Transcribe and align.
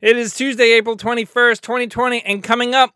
It 0.00 0.16
is 0.16 0.32
Tuesday, 0.32 0.74
April 0.74 0.96
21st, 0.96 1.60
2020, 1.60 2.22
and 2.24 2.40
coming 2.40 2.72
up, 2.72 2.94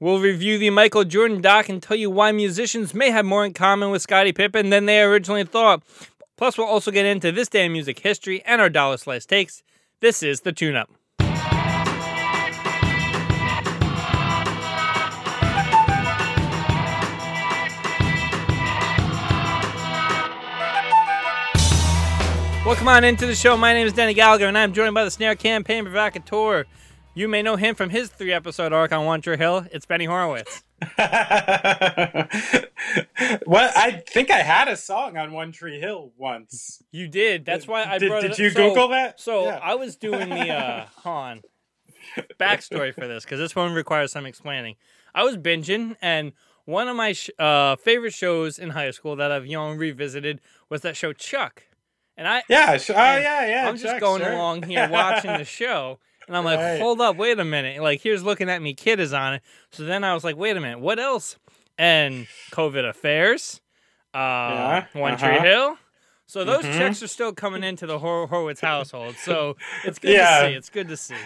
we'll 0.00 0.18
review 0.18 0.58
the 0.58 0.70
Michael 0.70 1.04
Jordan 1.04 1.40
doc 1.40 1.68
and 1.68 1.80
tell 1.80 1.96
you 1.96 2.10
why 2.10 2.32
musicians 2.32 2.92
may 2.92 3.12
have 3.12 3.24
more 3.24 3.46
in 3.46 3.52
common 3.52 3.92
with 3.92 4.02
Scottie 4.02 4.32
Pippen 4.32 4.70
than 4.70 4.86
they 4.86 5.00
originally 5.00 5.44
thought. 5.44 5.84
Plus, 6.36 6.58
we'll 6.58 6.66
also 6.66 6.90
get 6.90 7.06
into 7.06 7.30
this 7.30 7.48
day 7.48 7.66
in 7.66 7.72
music 7.72 8.00
history 8.00 8.42
and 8.44 8.60
our 8.60 8.68
dollar 8.68 8.96
slice 8.96 9.26
takes. 9.26 9.62
This 10.00 10.24
is 10.24 10.40
the 10.40 10.50
tune 10.50 10.74
up. 10.74 10.90
Welcome 22.70 22.86
on 22.86 23.02
into 23.02 23.26
the 23.26 23.34
show. 23.34 23.56
My 23.56 23.72
name 23.72 23.84
is 23.88 23.92
Danny 23.92 24.14
Gallagher, 24.14 24.46
and 24.46 24.56
I'm 24.56 24.72
joined 24.72 24.94
by 24.94 25.02
the 25.02 25.10
Snare 25.10 25.34
Campaign 25.34 25.82
Provocateur. 25.82 26.66
You 27.14 27.26
may 27.26 27.42
know 27.42 27.56
him 27.56 27.74
from 27.74 27.90
his 27.90 28.10
three 28.10 28.32
episode 28.32 28.72
arc 28.72 28.92
on 28.92 29.04
One 29.04 29.20
Tree 29.20 29.36
Hill. 29.36 29.66
It's 29.72 29.86
Benny 29.86 30.04
Horowitz. 30.04 30.62
well, 30.96 31.08
I 33.74 34.04
think 34.06 34.30
I 34.30 34.42
had 34.42 34.68
a 34.68 34.76
song 34.76 35.16
on 35.16 35.32
One 35.32 35.50
Tree 35.50 35.80
Hill 35.80 36.12
once. 36.16 36.80
You 36.92 37.08
did. 37.08 37.44
That's 37.44 37.66
why 37.66 37.82
I 37.82 37.98
did, 37.98 38.08
brought 38.08 38.22
did 38.22 38.30
it 38.30 38.38
you 38.38 38.50
so, 38.50 38.68
Google 38.68 38.86
that? 38.90 39.18
So 39.18 39.46
Yeah. 39.46 39.58
I 39.60 39.74
was 39.74 39.96
doing 39.96 40.28
the 40.28 40.50
uh, 40.50 40.86
Han 40.98 41.42
backstory 42.38 42.94
for 42.94 43.08
this 43.08 43.24
because 43.24 43.40
this 43.40 43.56
one 43.56 43.72
requires 43.72 44.12
some 44.12 44.26
explaining. 44.26 44.76
I 45.12 45.24
was 45.24 45.36
binging, 45.36 45.96
and 46.00 46.34
one 46.66 46.86
of 46.86 46.94
my 46.94 47.14
sh- 47.14 47.30
uh, 47.36 47.74
favorite 47.74 48.14
shows 48.14 48.60
in 48.60 48.70
high 48.70 48.92
school 48.92 49.16
that 49.16 49.32
I've 49.32 49.44
you 49.44 49.56
know 49.56 49.72
revisited 49.72 50.40
was 50.68 50.82
that 50.82 50.96
show 50.96 51.12
Chuck. 51.12 51.64
And 52.20 52.28
I 52.28 52.42
Yeah. 52.50 52.76
Oh, 52.90 52.92
yeah, 52.92 53.46
yeah. 53.46 53.66
I'm 53.66 53.76
just 53.76 53.94
Chuck, 53.94 54.00
going 54.00 54.20
sure. 54.22 54.32
along 54.32 54.64
here 54.64 54.86
watching 54.92 55.32
the 55.38 55.44
show. 55.46 55.98
And 56.28 56.36
I'm 56.36 56.44
like, 56.44 56.58
Right. 56.58 56.78
hold 56.78 57.00
up, 57.00 57.16
wait 57.16 57.38
a 57.40 57.44
minute. 57.46 57.80
Like, 57.82 58.02
here's 58.02 58.22
looking 58.22 58.50
at 58.50 58.60
me, 58.60 58.74
kid 58.74 59.00
is 59.00 59.14
on 59.14 59.34
it. 59.34 59.42
So 59.72 59.84
then 59.84 60.04
I 60.04 60.12
was 60.12 60.22
like, 60.22 60.36
wait 60.36 60.54
a 60.54 60.60
minute, 60.60 60.80
what 60.80 60.98
else? 60.98 61.36
And 61.78 62.26
Covert 62.50 62.84
Affairs, 62.84 63.62
uh, 64.14 64.18
Yeah, 64.18 64.84
One 64.92 65.16
Tree 65.16 65.28
uh-huh. 65.30 65.44
Hill. 65.44 65.76
So 66.26 66.44
those 66.44 66.62
Mhm. 66.62 66.76
checks 66.76 67.02
are 67.02 67.08
still 67.08 67.32
coming 67.32 67.64
into 67.64 67.86
the 67.86 67.98
Hor- 67.98 68.26
Horowitz 68.26 68.60
household. 68.60 69.16
So 69.16 69.56
it's 69.84 69.98
good 69.98 70.12
Yeah. 70.12 70.42
to 70.42 70.48
see. 70.50 70.54
It's 70.56 70.68
good 70.70 70.88
to 70.88 70.96
see. 70.98 71.16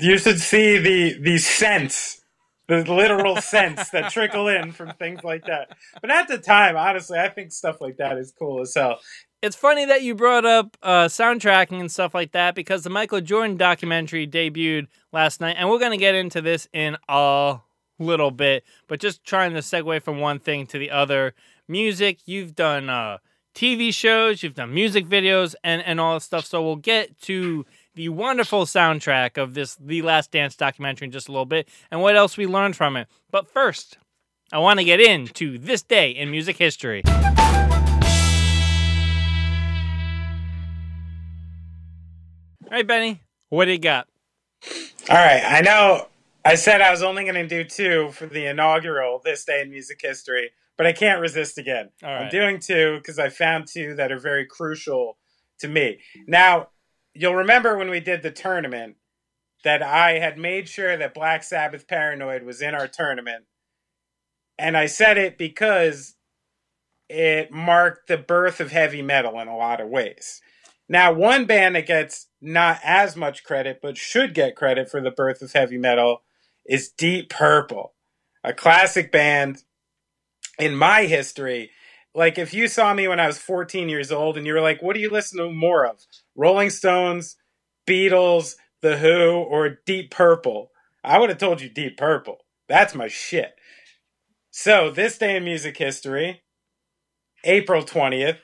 You 0.00 0.18
should 0.18 0.38
see 0.38 0.76
the 0.78 1.18
the 1.18 1.38
sense, 1.38 2.20
the 2.68 2.84
literal 2.84 3.36
sense 3.40 3.88
that 3.90 4.12
trickle 4.12 4.48
in 4.48 4.72
from 4.72 4.92
things 4.92 5.24
like 5.24 5.46
that. 5.46 5.70
But 6.02 6.10
at 6.10 6.28
the 6.28 6.36
time, 6.38 6.76
honestly, 6.76 7.18
I 7.18 7.30
think 7.30 7.52
stuff 7.52 7.80
like 7.80 7.96
that 7.96 8.18
is 8.18 8.32
cool 8.38 8.60
as 8.60 8.74
hell. 8.74 9.00
It's 9.46 9.54
funny 9.54 9.84
that 9.84 10.02
you 10.02 10.16
brought 10.16 10.44
up 10.44 10.76
uh, 10.82 11.04
soundtracking 11.04 11.78
and 11.78 11.88
stuff 11.88 12.16
like 12.16 12.32
that 12.32 12.56
because 12.56 12.82
the 12.82 12.90
Michael 12.90 13.20
Jordan 13.20 13.56
documentary 13.56 14.26
debuted 14.26 14.88
last 15.12 15.40
night, 15.40 15.54
and 15.56 15.70
we're 15.70 15.78
going 15.78 15.92
to 15.92 15.96
get 15.96 16.16
into 16.16 16.42
this 16.42 16.66
in 16.72 16.96
a 17.08 17.60
little 18.00 18.32
bit, 18.32 18.64
but 18.88 18.98
just 18.98 19.22
trying 19.22 19.52
to 19.52 19.60
segue 19.60 20.02
from 20.02 20.18
one 20.18 20.40
thing 20.40 20.66
to 20.66 20.80
the 20.80 20.90
other. 20.90 21.32
Music, 21.68 22.18
you've 22.26 22.56
done 22.56 22.90
uh, 22.90 23.18
TV 23.54 23.94
shows, 23.94 24.42
you've 24.42 24.54
done 24.54 24.74
music 24.74 25.06
videos, 25.06 25.54
and, 25.62 25.80
and 25.82 26.00
all 26.00 26.14
that 26.14 26.22
stuff. 26.22 26.44
So 26.44 26.60
we'll 26.60 26.74
get 26.74 27.16
to 27.22 27.64
the 27.94 28.08
wonderful 28.08 28.64
soundtrack 28.64 29.40
of 29.40 29.54
this 29.54 29.76
The 29.76 30.02
Last 30.02 30.32
Dance 30.32 30.56
documentary 30.56 31.04
in 31.04 31.12
just 31.12 31.28
a 31.28 31.30
little 31.30 31.46
bit 31.46 31.68
and 31.92 32.02
what 32.02 32.16
else 32.16 32.36
we 32.36 32.48
learned 32.48 32.74
from 32.74 32.96
it. 32.96 33.06
But 33.30 33.48
first, 33.48 33.96
I 34.52 34.58
want 34.58 34.80
to 34.80 34.84
get 34.84 34.98
into 34.98 35.56
this 35.56 35.84
day 35.84 36.10
in 36.10 36.32
music 36.32 36.56
history. 36.56 37.04
All 42.66 42.72
right, 42.72 42.86
Benny, 42.86 43.20
what 43.48 43.66
do 43.66 43.70
you 43.70 43.78
got? 43.78 44.08
All 45.08 45.16
right, 45.16 45.44
I 45.46 45.60
know 45.60 46.08
I 46.44 46.56
said 46.56 46.80
I 46.80 46.90
was 46.90 47.00
only 47.00 47.22
going 47.22 47.36
to 47.36 47.46
do 47.46 47.62
two 47.62 48.10
for 48.10 48.26
the 48.26 48.46
inaugural 48.46 49.20
This 49.24 49.44
Day 49.44 49.62
in 49.62 49.70
Music 49.70 50.00
History, 50.02 50.50
but 50.76 50.84
I 50.84 50.92
can't 50.92 51.20
resist 51.20 51.58
again. 51.58 51.90
I'm 52.02 52.28
doing 52.28 52.58
two 52.58 52.96
because 52.96 53.20
I 53.20 53.28
found 53.28 53.68
two 53.68 53.94
that 53.94 54.10
are 54.10 54.18
very 54.18 54.46
crucial 54.46 55.16
to 55.60 55.68
me. 55.68 56.00
Now, 56.26 56.70
you'll 57.14 57.36
remember 57.36 57.78
when 57.78 57.88
we 57.88 58.00
did 58.00 58.22
the 58.22 58.32
tournament 58.32 58.96
that 59.62 59.80
I 59.80 60.18
had 60.18 60.36
made 60.36 60.68
sure 60.68 60.96
that 60.96 61.14
Black 61.14 61.44
Sabbath 61.44 61.86
Paranoid 61.86 62.42
was 62.42 62.60
in 62.60 62.74
our 62.74 62.88
tournament. 62.88 63.44
And 64.58 64.76
I 64.76 64.86
said 64.86 65.18
it 65.18 65.38
because 65.38 66.16
it 67.08 67.52
marked 67.52 68.08
the 68.08 68.18
birth 68.18 68.60
of 68.60 68.72
heavy 68.72 69.02
metal 69.02 69.38
in 69.38 69.46
a 69.46 69.56
lot 69.56 69.80
of 69.80 69.88
ways. 69.88 70.40
Now, 70.88 71.12
one 71.12 71.46
band 71.46 71.74
that 71.74 71.86
gets 71.86 72.28
not 72.40 72.80
as 72.84 73.16
much 73.16 73.44
credit, 73.44 73.80
but 73.82 73.96
should 73.96 74.34
get 74.34 74.56
credit 74.56 74.90
for 74.90 75.00
the 75.00 75.10
birth 75.10 75.42
of 75.42 75.52
heavy 75.52 75.78
metal 75.78 76.22
is 76.64 76.90
Deep 76.90 77.28
Purple, 77.28 77.94
a 78.44 78.52
classic 78.52 79.10
band 79.10 79.64
in 80.58 80.76
my 80.76 81.04
history. 81.04 81.70
Like, 82.14 82.38
if 82.38 82.54
you 82.54 82.68
saw 82.68 82.94
me 82.94 83.08
when 83.08 83.20
I 83.20 83.26
was 83.26 83.38
14 83.38 83.88
years 83.88 84.12
old 84.12 84.36
and 84.36 84.46
you 84.46 84.54
were 84.54 84.60
like, 84.60 84.80
what 84.80 84.94
do 84.94 85.00
you 85.00 85.10
listen 85.10 85.38
to 85.38 85.50
more 85.50 85.84
of? 85.84 86.00
Rolling 86.36 86.70
Stones, 86.70 87.36
Beatles, 87.86 88.54
The 88.80 88.98
Who, 88.98 89.32
or 89.32 89.78
Deep 89.84 90.12
Purple? 90.12 90.70
I 91.02 91.18
would 91.18 91.30
have 91.30 91.38
told 91.38 91.60
you 91.60 91.68
Deep 91.68 91.96
Purple. 91.96 92.38
That's 92.68 92.94
my 92.94 93.08
shit. 93.08 93.54
So, 94.50 94.90
this 94.90 95.18
day 95.18 95.36
in 95.36 95.44
music 95.44 95.76
history, 95.76 96.42
April 97.44 97.82
20th, 97.82 98.38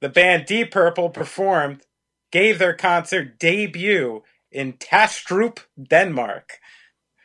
the 0.00 0.08
band 0.08 0.46
Deep 0.46 0.70
Purple 0.70 1.10
performed, 1.10 1.82
gave 2.32 2.58
their 2.58 2.74
concert 2.74 3.38
debut 3.38 4.22
in 4.50 4.74
Tastrup, 4.74 5.60
Denmark. 5.80 6.58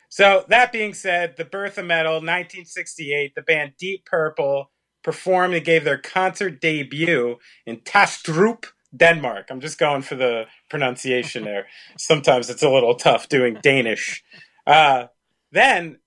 So, 0.08 0.44
that 0.48 0.72
being 0.72 0.94
said, 0.94 1.36
the 1.36 1.44
birth 1.44 1.78
of 1.78 1.84
metal, 1.84 2.14
1968, 2.14 3.34
the 3.34 3.42
band 3.42 3.72
Deep 3.78 4.04
Purple 4.06 4.70
performed 5.02 5.54
and 5.54 5.64
gave 5.64 5.84
their 5.84 5.98
concert 5.98 6.60
debut 6.60 7.36
in 7.66 7.78
Tastrup, 7.78 8.66
Denmark. 8.96 9.46
I'm 9.50 9.60
just 9.60 9.78
going 9.78 10.02
for 10.02 10.14
the 10.14 10.44
pronunciation 10.70 11.44
there. 11.44 11.66
Sometimes 11.98 12.48
it's 12.48 12.62
a 12.62 12.70
little 12.70 12.94
tough 12.94 13.28
doing 13.28 13.58
Danish. 13.62 14.24
Uh, 14.66 15.06
then, 15.52 15.98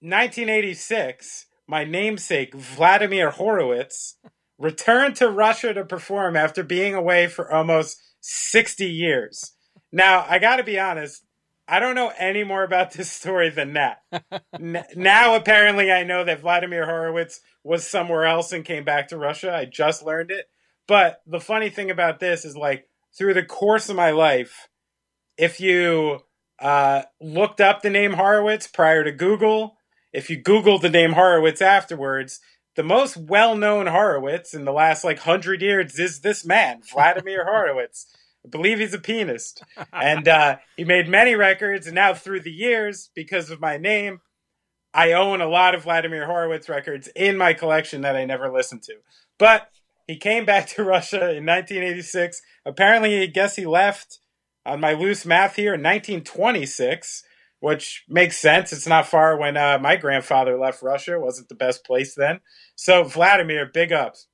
1986, 0.00 1.46
my 1.66 1.84
namesake 1.84 2.54
Vladimir 2.54 3.30
Horowitz 3.30 4.16
returned 4.62 5.16
to 5.16 5.28
Russia 5.28 5.74
to 5.74 5.84
perform 5.84 6.36
after 6.36 6.62
being 6.62 6.94
away 6.94 7.26
for 7.26 7.52
almost 7.52 8.00
60 8.20 8.86
years. 8.86 9.54
Now, 9.90 10.24
I 10.28 10.38
got 10.38 10.56
to 10.56 10.62
be 10.62 10.78
honest, 10.78 11.24
I 11.66 11.80
don't 11.80 11.96
know 11.96 12.12
any 12.16 12.44
more 12.44 12.62
about 12.62 12.92
this 12.92 13.10
story 13.10 13.50
than 13.50 13.72
that. 13.72 14.02
N- 14.54 14.84
now, 14.94 15.34
apparently, 15.34 15.90
I 15.90 16.04
know 16.04 16.22
that 16.22 16.40
Vladimir 16.40 16.86
Horowitz 16.86 17.40
was 17.64 17.86
somewhere 17.86 18.24
else 18.24 18.52
and 18.52 18.64
came 18.64 18.84
back 18.84 19.08
to 19.08 19.18
Russia. 19.18 19.52
I 19.52 19.64
just 19.64 20.04
learned 20.04 20.30
it. 20.30 20.46
But 20.86 21.22
the 21.26 21.40
funny 21.40 21.68
thing 21.68 21.90
about 21.90 22.20
this 22.20 22.44
is, 22.44 22.56
like, 22.56 22.88
through 23.18 23.34
the 23.34 23.42
course 23.42 23.88
of 23.88 23.96
my 23.96 24.12
life, 24.12 24.68
if 25.36 25.60
you 25.60 26.20
uh, 26.60 27.02
looked 27.20 27.60
up 27.60 27.82
the 27.82 27.90
name 27.90 28.12
Horowitz 28.12 28.68
prior 28.68 29.02
to 29.02 29.10
Google, 29.10 29.76
if 30.12 30.30
you 30.30 30.40
Googled 30.40 30.82
the 30.82 30.90
name 30.90 31.12
Horowitz 31.12 31.60
afterwards, 31.60 32.38
the 32.74 32.82
most 32.82 33.16
well-known 33.16 33.86
Horowitz 33.86 34.54
in 34.54 34.64
the 34.64 34.72
last 34.72 35.04
like 35.04 35.20
hundred 35.20 35.62
years 35.62 35.98
is 35.98 36.20
this 36.20 36.44
man, 36.44 36.82
Vladimir 36.82 37.44
Horowitz. 37.50 38.06
I 38.44 38.48
believe 38.48 38.80
he's 38.80 38.94
a 38.94 38.98
pianist, 38.98 39.62
and 39.92 40.26
uh, 40.26 40.56
he 40.76 40.84
made 40.84 41.08
many 41.08 41.36
records. 41.36 41.86
And 41.86 41.94
now, 41.94 42.12
through 42.12 42.40
the 42.40 42.50
years, 42.50 43.10
because 43.14 43.50
of 43.50 43.60
my 43.60 43.76
name, 43.76 44.20
I 44.92 45.12
own 45.12 45.40
a 45.40 45.48
lot 45.48 45.76
of 45.76 45.84
Vladimir 45.84 46.26
Horowitz 46.26 46.68
records 46.68 47.08
in 47.14 47.36
my 47.36 47.54
collection 47.54 48.00
that 48.00 48.16
I 48.16 48.24
never 48.24 48.50
listened 48.50 48.82
to. 48.84 48.94
But 49.38 49.68
he 50.08 50.16
came 50.16 50.44
back 50.44 50.66
to 50.68 50.82
Russia 50.82 51.36
in 51.36 51.46
1986. 51.46 52.42
Apparently, 52.66 53.22
I 53.22 53.26
guess 53.26 53.54
he 53.54 53.64
left 53.64 54.18
on 54.66 54.80
my 54.80 54.92
loose 54.92 55.24
math 55.24 55.56
here 55.56 55.74
in 55.74 55.82
1926 55.82 57.22
which 57.62 58.02
makes 58.08 58.36
sense. 58.38 58.72
It's 58.72 58.88
not 58.88 59.06
far 59.06 59.36
when 59.36 59.56
uh, 59.56 59.78
my 59.80 59.94
grandfather 59.94 60.58
left 60.58 60.82
Russia. 60.82 61.14
It 61.14 61.20
wasn't 61.20 61.48
the 61.48 61.54
best 61.54 61.84
place 61.84 62.12
then. 62.16 62.40
So 62.74 63.04
Vladimir, 63.04 63.70
big 63.72 63.92
ups. 63.92 64.26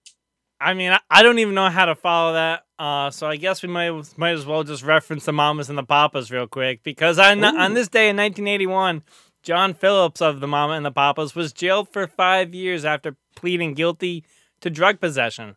I 0.59 0.73
mean, 0.73 0.97
I- 1.11 1.23
don't 1.23 1.39
even 1.39 1.55
know 1.55 1.69
how 1.69 1.85
to 1.85 1.95
follow 1.95 2.33
that. 2.33 2.65
Uh, 2.79 3.11
so 3.11 3.27
I 3.27 3.37
guess 3.37 3.63
we 3.63 3.69
might 3.69 3.91
might 4.17 4.33
as 4.33 4.47
well 4.47 4.65
just 4.65 4.83
reference 4.83 5.27
the 5.27 5.33
mamas 5.35 5.69
and 5.69 5.77
the 5.77 5.83
papas 5.85 6.31
real 6.31 6.47
quick 6.47 6.83
because 6.83 7.19
on 7.19 7.45
on 7.45 7.75
this 7.75 7.89
day 7.89 8.09
in 8.09 8.17
1981, 8.17 9.03
John 9.43 9.75
Phillips 9.75 10.23
of 10.23 10.41
the 10.41 10.49
Mama 10.49 10.73
and 10.73 10.87
the 10.87 10.91
Papas 10.91 11.35
was 11.35 11.53
jailed 11.53 11.93
for 11.93 12.07
five 12.07 12.55
years 12.55 12.87
after 12.87 13.17
pleading 13.37 13.75
guilty 13.75 14.25
to 14.61 14.71
drug 14.71 15.01
possession. 15.01 15.57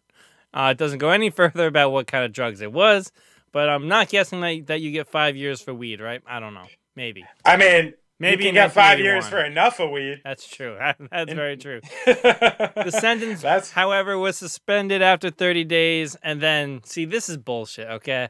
Uh, 0.54 0.70
it 0.72 0.78
doesn't 0.78 1.00
go 1.00 1.10
any 1.12 1.30
further 1.40 1.68
about 1.68 1.92
what 1.92 2.08
kind 2.08 2.26
of 2.26 2.34
drugs 2.34 2.60
it 2.60 2.74
was, 2.74 3.14
but 3.54 3.70
I'm 3.70 3.88
not 3.88 4.10
guessing 4.10 4.42
that 4.42 4.68
that 4.68 4.82
you 4.82 4.92
get 4.92 5.08
five 5.08 5.38
years 5.38 5.62
for 5.62 5.74
weed, 5.74 6.02
right? 6.02 6.22
I 6.28 6.42
don't 6.42 6.54
know. 6.54 6.68
Maybe. 6.96 7.26
I 7.46 7.58
mean, 7.58 7.94
Maybe 8.22 8.46
you 8.46 8.54
can 8.54 8.70
five 8.70 9.00
years 9.00 9.28
for 9.28 9.44
enough 9.44 9.80
of 9.80 9.90
weed. 9.90 10.22
That's 10.24 10.48
true. 10.48 10.78
That's 11.12 11.34
very 11.34 11.58
true. 11.58 11.82
the 12.06 12.72
The 12.86 12.92
sentence, 12.92 13.42
That's 13.42 13.72
however, 13.72 14.16
was 14.16 14.38
suspended 14.38 15.02
after 15.02 15.32
30 15.32 15.64
days. 15.64 16.16
And 16.22 16.40
then, 16.40 16.82
see, 16.84 17.06
this 17.06 17.30
is 17.30 17.38
bullshit, 17.38 17.88
okay? 17.88 18.30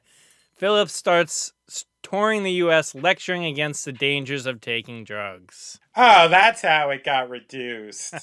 Phillips 0.56 0.94
starts 0.94 1.52
touring 2.04 2.44
the 2.44 2.54
U.S., 2.54 2.96
lecturing 2.96 3.44
against 3.44 3.84
the 3.84 3.92
dangers 3.92 4.46
of 4.46 4.62
taking 4.62 5.04
drugs. 5.04 5.80
Oh, 5.98 6.30
that's 6.30 6.62
how 6.62 6.90
it 6.92 7.04
got 7.04 7.30
reduced. 7.30 8.14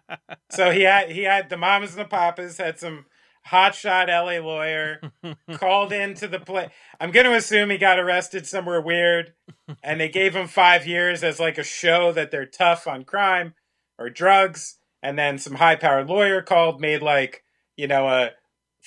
so 0.50 0.70
he 0.70 0.82
had 0.82 1.10
he 1.10 1.22
had 1.22 1.48
the 1.48 1.56
mamas 1.56 1.96
and 1.96 2.04
the 2.04 2.08
papas 2.08 2.58
had 2.58 2.78
some 2.78 3.06
hotshot 3.50 4.08
LA 4.08 4.44
lawyer 4.44 5.00
called 5.54 5.92
into 5.92 6.28
the 6.28 6.40
play. 6.40 6.68
I'm 7.00 7.10
going 7.10 7.26
to 7.26 7.34
assume 7.34 7.70
he 7.70 7.78
got 7.78 7.98
arrested 7.98 8.46
somewhere 8.46 8.80
weird, 8.80 9.34
and 9.82 10.00
they 10.00 10.08
gave 10.08 10.34
him 10.34 10.48
five 10.48 10.86
years 10.86 11.22
as 11.22 11.40
like 11.40 11.58
a 11.58 11.62
show 11.64 12.12
that 12.12 12.30
they're 12.30 12.46
tough 12.46 12.86
on 12.86 13.04
crime 13.04 13.54
or 13.98 14.10
drugs. 14.10 14.78
And 15.02 15.18
then 15.18 15.38
some 15.38 15.54
high 15.54 15.76
powered 15.76 16.08
lawyer 16.08 16.42
called, 16.42 16.80
made 16.80 17.02
like 17.02 17.44
you 17.76 17.86
know 17.86 18.08
a 18.08 18.30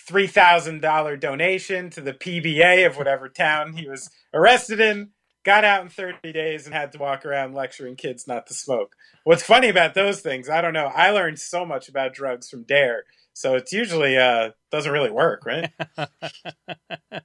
three 0.08 0.28
thousand 0.28 0.82
dollar 0.82 1.16
donation 1.16 1.90
to 1.92 2.02
the 2.02 2.14
PBA 2.14 2.86
of 2.86 2.98
whatever 2.98 3.30
town 3.30 3.74
he 3.74 3.88
was 3.88 4.10
arrested 4.34 4.80
in. 4.80 5.12
Got 5.46 5.64
out 5.64 5.82
in 5.82 5.90
30 5.90 6.34
days 6.34 6.66
and 6.66 6.76
had 6.76 6.92
to 6.92 7.00
walk 7.00 7.26
around 7.26 7.56
lecturing 7.56 7.96
kids 7.96 8.28
not 8.28 8.46
to 8.48 8.54
smoke. 8.54 8.94
What's 9.24 9.42
funny 9.42 9.70
about 9.70 9.94
those 9.94 10.20
things, 10.20 10.50
I 10.50 10.60
don't 10.60 10.74
know. 10.74 10.88
I 10.88 11.12
learned 11.12 11.40
so 11.40 11.66
much 11.66 11.88
about 11.88 12.14
drugs 12.14 12.50
from 12.50 12.64
Dare 12.64 13.06
so 13.40 13.56
it's 13.56 13.72
usually 13.72 14.18
uh 14.18 14.50
doesn't 14.70 14.92
really 14.92 15.10
work, 15.10 15.46
right? 15.46 15.72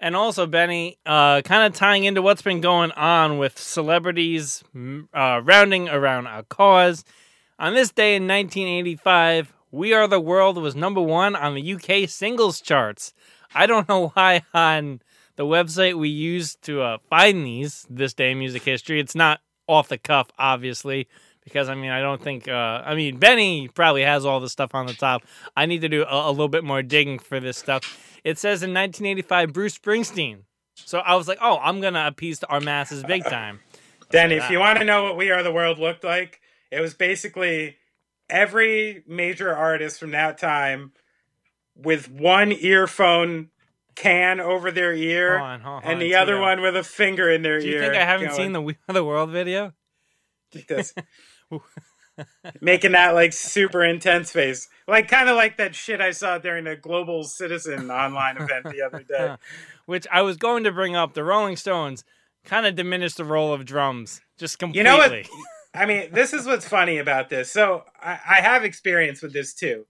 and 0.00 0.14
also, 0.14 0.46
Benny, 0.46 0.98
uh, 1.04 1.42
kind 1.42 1.66
of 1.66 1.74
tying 1.74 2.04
into 2.04 2.22
what's 2.22 2.42
been 2.42 2.60
going 2.60 2.92
on 2.92 3.36
with 3.36 3.58
celebrities 3.58 4.62
uh, 5.12 5.40
rounding 5.42 5.88
around 5.88 6.28
a 6.28 6.44
cause. 6.44 7.04
On 7.58 7.74
this 7.74 7.90
day 7.90 8.14
in 8.14 8.28
1985, 8.28 9.52
We 9.72 9.92
Are 9.92 10.06
the 10.06 10.20
World 10.20 10.58
was 10.58 10.76
number 10.76 11.02
one 11.02 11.34
on 11.34 11.56
the 11.56 11.74
UK 11.74 12.08
singles 12.08 12.60
charts. 12.60 13.12
I 13.52 13.66
don't 13.66 13.88
know 13.88 14.08
why 14.14 14.42
on 14.54 15.00
the 15.34 15.44
website 15.44 15.98
we 15.98 16.08
use 16.08 16.54
to 16.62 16.82
uh, 16.82 16.98
find 17.10 17.44
these 17.44 17.84
this 17.90 18.14
day 18.14 18.30
in 18.30 18.38
music 18.38 18.62
history, 18.62 19.00
it's 19.00 19.16
not 19.16 19.40
off 19.66 19.88
the 19.88 19.98
cuff, 19.98 20.28
obviously 20.38 21.08
because 21.46 21.68
I 21.68 21.76
mean 21.76 21.90
I 21.90 22.00
don't 22.00 22.20
think 22.20 22.48
uh, 22.48 22.82
I 22.84 22.94
mean 22.96 23.18
Benny 23.18 23.68
probably 23.68 24.02
has 24.02 24.26
all 24.26 24.40
the 24.40 24.48
stuff 24.48 24.74
on 24.74 24.86
the 24.86 24.94
top. 24.94 25.22
I 25.56 25.64
need 25.64 25.80
to 25.82 25.88
do 25.88 26.02
a, 26.02 26.28
a, 26.28 26.32
little 26.32 26.48
bit 26.48 26.64
more 26.64 26.82
digging 26.82 27.20
for 27.20 27.38
this 27.38 27.56
stuff. 27.56 28.18
It 28.24 28.36
says 28.36 28.64
in 28.64 28.74
1985 28.74 29.52
Bruce 29.52 29.78
Springsteen. 29.78 30.40
So 30.74 30.98
I 30.98 31.14
was 31.14 31.28
like, 31.28 31.38
oh, 31.40 31.58
I'm 31.62 31.80
gonna 31.80 32.04
appease 32.06 32.42
our 32.44 32.60
masses 32.60 33.04
big 33.04 33.24
time. 33.24 33.60
Danny, 34.10 34.34
if 34.34 34.50
you 34.50 34.58
want 34.58 34.80
to 34.80 34.84
know 34.84 35.04
what 35.04 35.16
We 35.16 35.30
Are 35.30 35.42
the 35.42 35.52
World 35.52 35.78
looked 35.78 36.04
like, 36.04 36.40
it 36.70 36.80
was 36.80 36.94
basically 36.94 37.76
every 38.28 39.04
major 39.06 39.54
artist 39.54 40.00
from 40.00 40.10
that 40.10 40.38
time 40.38 40.92
with 41.76 42.10
one 42.10 42.52
earphone 42.52 43.50
can 43.94 44.40
over 44.40 44.70
their 44.70 44.92
ear 44.92 45.38
hold 45.38 45.50
on, 45.50 45.60
hold 45.60 45.84
on, 45.84 45.90
and 45.90 46.02
the 46.02 46.14
other 46.16 46.38
one 46.38 46.60
with 46.60 46.76
a 46.76 46.82
finger 46.82 47.30
in 47.30 47.42
their 47.42 47.54
ear. 47.54 47.60
Do 47.60 47.66
you 47.68 47.74
ear 47.76 47.80
think 47.82 47.94
I 47.94 48.04
haven't 48.04 48.26
going. 48.28 48.36
seen 48.36 48.52
the 48.52 48.60
We 48.60 48.76
Are 48.88 48.92
the 48.92 49.04
World 49.04 49.30
video? 49.30 49.72
Because 50.52 50.92
making 52.60 52.92
that 52.92 53.14
like 53.14 53.32
super 53.32 53.84
intense 53.84 54.30
face, 54.30 54.68
like 54.86 55.08
kind 55.08 55.28
of 55.28 55.36
like 55.36 55.56
that 55.58 55.74
shit 55.74 56.00
I 56.00 56.10
saw 56.10 56.38
during 56.38 56.66
a 56.66 56.76
Global 56.76 57.24
Citizen 57.24 57.90
online 57.90 58.36
event 58.36 58.64
the 58.64 58.82
other 58.82 59.02
day. 59.02 59.36
Which 59.86 60.06
I 60.10 60.22
was 60.22 60.36
going 60.36 60.64
to 60.64 60.72
bring 60.72 60.96
up. 60.96 61.14
The 61.14 61.22
Rolling 61.22 61.56
Stones 61.56 62.04
kind 62.44 62.66
of 62.66 62.74
diminished 62.74 63.18
the 63.18 63.24
role 63.24 63.52
of 63.52 63.64
drums 63.64 64.20
just 64.36 64.58
completely. 64.58 64.78
You 64.78 64.84
know 64.84 64.98
what? 64.98 65.26
I 65.74 65.86
mean, 65.86 66.08
this 66.12 66.32
is 66.32 66.46
what's 66.46 66.66
funny 66.66 66.98
about 66.98 67.28
this. 67.28 67.50
So 67.50 67.84
I, 68.00 68.18
I 68.28 68.34
have 68.40 68.64
experience 68.64 69.22
with 69.22 69.32
this 69.32 69.54
too. 69.54 69.86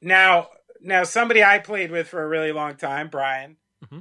Now, 0.00 0.48
now 0.80 1.04
somebody 1.04 1.44
I 1.44 1.58
played 1.58 1.90
with 1.90 2.08
for 2.08 2.22
a 2.22 2.28
really 2.28 2.52
long 2.52 2.76
time, 2.76 3.08
Brian. 3.08 3.56
Mm-hmm. 3.84 4.00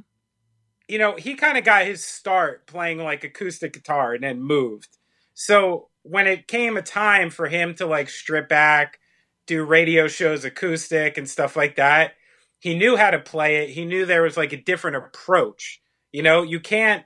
You 0.88 0.98
know, 0.98 1.16
he 1.18 1.36
kind 1.36 1.58
of 1.58 1.64
got 1.64 1.86
his 1.86 2.04
start 2.04 2.66
playing 2.66 3.00
like 3.00 3.24
acoustic 3.24 3.74
guitar 3.74 4.14
and 4.14 4.24
then 4.24 4.42
moved. 4.42 4.98
So 5.34 5.90
when 6.04 6.28
it 6.28 6.48
came 6.48 6.78
a 6.78 6.82
time 6.82 7.30
for 7.30 7.48
him 7.48 7.76
to 7.76 7.86
like 7.86 8.10
strip 8.10 8.50
back, 8.50 9.00
do 9.48 9.64
radio 9.64 10.08
shows 10.08 10.46
acoustic 10.46 11.18
and 11.18 11.30
stuff 11.30 11.56
like 11.56 11.76
that, 11.76 12.14
he 12.60 12.78
knew 12.78 12.98
how 12.98 13.10
to 13.10 13.20
play 13.20 13.58
it. 13.58 13.70
He 13.70 13.86
knew 13.86 14.06
there 14.06 14.24
was 14.24 14.38
like 14.38 14.54
a 14.54 14.62
different 14.62 14.98
approach. 14.98 15.82
You 16.12 16.24
know, 16.24 16.44
you 16.44 16.60
can't 16.60 17.06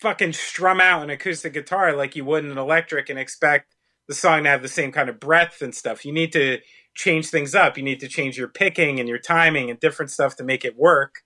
fucking 0.00 0.32
strum 0.32 0.80
out 0.80 1.02
an 1.02 1.10
acoustic 1.10 1.52
guitar 1.52 1.94
like 1.94 2.16
you 2.16 2.24
would 2.24 2.44
an 2.44 2.58
electric 2.58 3.08
and 3.08 3.18
expect 3.18 3.74
the 4.08 4.14
song 4.14 4.44
to 4.44 4.50
have 4.50 4.62
the 4.62 4.68
same 4.68 4.92
kind 4.92 5.08
of 5.08 5.20
breadth 5.20 5.62
and 5.62 5.74
stuff. 5.74 6.04
You 6.04 6.12
need 6.12 6.32
to 6.32 6.58
change 6.94 7.28
things 7.28 7.54
up. 7.54 7.76
You 7.76 7.82
need 7.82 8.00
to 8.00 8.08
change 8.08 8.38
your 8.38 8.48
picking 8.48 9.00
and 9.00 9.08
your 9.08 9.18
timing 9.18 9.70
and 9.70 9.80
different 9.80 10.10
stuff 10.10 10.36
to 10.36 10.44
make 10.44 10.64
it 10.64 10.76
work. 10.76 11.16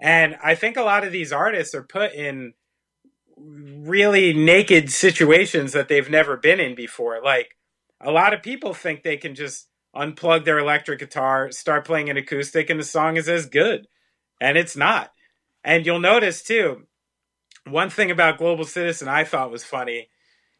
And 0.00 0.36
I 0.42 0.54
think 0.54 0.76
a 0.76 0.82
lot 0.82 1.04
of 1.04 1.12
these 1.12 1.32
artists 1.32 1.74
are 1.74 1.82
put 1.82 2.12
in 2.12 2.54
really 3.44 4.32
naked 4.32 4.90
situations 4.90 5.72
that 5.72 5.88
they've 5.88 6.10
never 6.10 6.36
been 6.36 6.60
in 6.60 6.74
before. 6.74 7.20
Like 7.22 7.56
a 8.00 8.10
lot 8.10 8.34
of 8.34 8.42
people 8.42 8.74
think 8.74 9.02
they 9.02 9.16
can 9.16 9.34
just 9.34 9.68
unplug 9.94 10.44
their 10.44 10.58
electric 10.58 10.98
guitar, 10.98 11.50
start 11.50 11.84
playing 11.84 12.08
an 12.08 12.16
acoustic, 12.16 12.70
and 12.70 12.80
the 12.80 12.84
song 12.84 13.16
is 13.16 13.28
as 13.28 13.46
good. 13.46 13.86
And 14.40 14.56
it's 14.56 14.76
not. 14.76 15.12
And 15.64 15.86
you'll 15.86 16.00
notice 16.00 16.42
too, 16.42 16.86
one 17.68 17.90
thing 17.90 18.10
about 18.10 18.38
Global 18.38 18.64
Citizen 18.64 19.08
I 19.08 19.24
thought 19.24 19.50
was 19.50 19.64
funny 19.64 20.08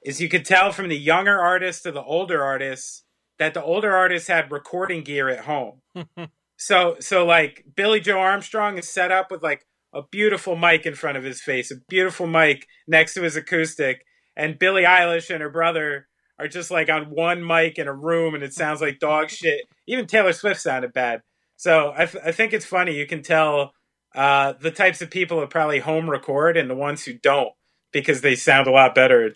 is 0.04 0.20
you 0.20 0.28
could 0.28 0.44
tell 0.44 0.72
from 0.72 0.88
the 0.88 0.98
younger 0.98 1.38
artists 1.38 1.82
to 1.82 1.92
the 1.92 2.02
older 2.02 2.42
artists 2.42 3.04
that 3.38 3.54
the 3.54 3.62
older 3.62 3.94
artists 3.94 4.28
had 4.28 4.52
recording 4.52 5.02
gear 5.02 5.28
at 5.28 5.44
home. 5.44 5.80
so 6.56 6.96
so 7.00 7.24
like 7.24 7.64
Billie 7.74 8.00
Joe 8.00 8.20
Armstrong 8.20 8.78
is 8.78 8.88
set 8.88 9.10
up 9.10 9.30
with 9.30 9.42
like 9.42 9.66
a 9.92 10.02
beautiful 10.10 10.56
mic 10.56 10.86
in 10.86 10.94
front 10.94 11.18
of 11.18 11.24
his 11.24 11.40
face, 11.40 11.70
a 11.70 11.76
beautiful 11.88 12.26
mic 12.26 12.66
next 12.86 13.14
to 13.14 13.22
his 13.22 13.36
acoustic, 13.36 14.04
and 14.36 14.58
Billie 14.58 14.84
Eilish 14.84 15.30
and 15.30 15.42
her 15.42 15.50
brother 15.50 16.08
are 16.38 16.48
just 16.48 16.70
like 16.70 16.88
on 16.88 17.10
one 17.10 17.46
mic 17.46 17.78
in 17.78 17.88
a 17.88 17.94
room, 17.94 18.34
and 18.34 18.42
it 18.42 18.54
sounds 18.54 18.80
like 18.80 18.98
dog 18.98 19.30
shit. 19.30 19.62
Even 19.86 20.06
Taylor 20.06 20.32
Swift 20.32 20.60
sounded 20.60 20.92
bad. 20.92 21.22
So 21.56 21.92
I, 21.96 22.06
th- 22.06 22.24
I 22.24 22.32
think 22.32 22.52
it's 22.52 22.66
funny. 22.66 22.96
You 22.96 23.06
can 23.06 23.22
tell 23.22 23.72
uh, 24.14 24.54
the 24.60 24.70
types 24.70 25.00
of 25.00 25.10
people 25.10 25.40
that 25.40 25.50
probably 25.50 25.78
home 25.78 26.10
record 26.10 26.56
and 26.56 26.68
the 26.68 26.74
ones 26.74 27.04
who 27.04 27.14
don't 27.14 27.52
because 27.92 28.20
they 28.20 28.34
sound 28.34 28.66
a 28.66 28.72
lot 28.72 28.94
better. 28.94 29.34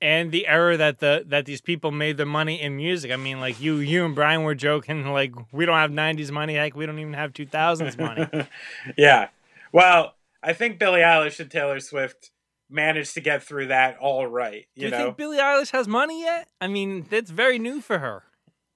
And 0.00 0.30
the 0.30 0.46
error 0.46 0.76
that 0.76 0.98
the 0.98 1.24
that 1.28 1.46
these 1.46 1.60
people 1.60 1.90
made 1.90 2.16
their 2.16 2.26
money 2.26 2.60
in 2.60 2.76
music. 2.76 3.10
I 3.10 3.16
mean, 3.16 3.40
like 3.40 3.60
you, 3.60 3.76
you 3.76 4.04
and 4.04 4.14
Brian 4.14 4.42
were 4.42 4.54
joking, 4.54 5.10
like 5.10 5.32
we 5.52 5.64
don't 5.64 5.76
have 5.76 5.90
'90s 5.90 6.30
money, 6.30 6.54
heck, 6.54 6.76
we 6.76 6.84
don't 6.84 6.98
even 6.98 7.14
have 7.14 7.32
2000s 7.32 7.98
money. 7.98 8.48
yeah, 8.98 9.28
well, 9.72 10.14
I 10.42 10.52
think 10.52 10.78
Billie 10.78 11.00
Eilish 11.00 11.40
and 11.40 11.50
Taylor 11.50 11.80
Swift 11.80 12.30
managed 12.68 13.14
to 13.14 13.20
get 13.20 13.42
through 13.42 13.68
that 13.68 13.96
all 13.98 14.26
right. 14.26 14.66
You 14.74 14.80
Do 14.80 14.84
you 14.84 14.90
know? 14.90 15.04
think 15.06 15.16
Billie 15.16 15.38
Eilish 15.38 15.70
has 15.72 15.86
money 15.86 16.22
yet? 16.22 16.48
I 16.60 16.68
mean, 16.68 17.06
that's 17.08 17.30
very 17.30 17.58
new 17.58 17.80
for 17.80 17.98
her. 17.98 18.24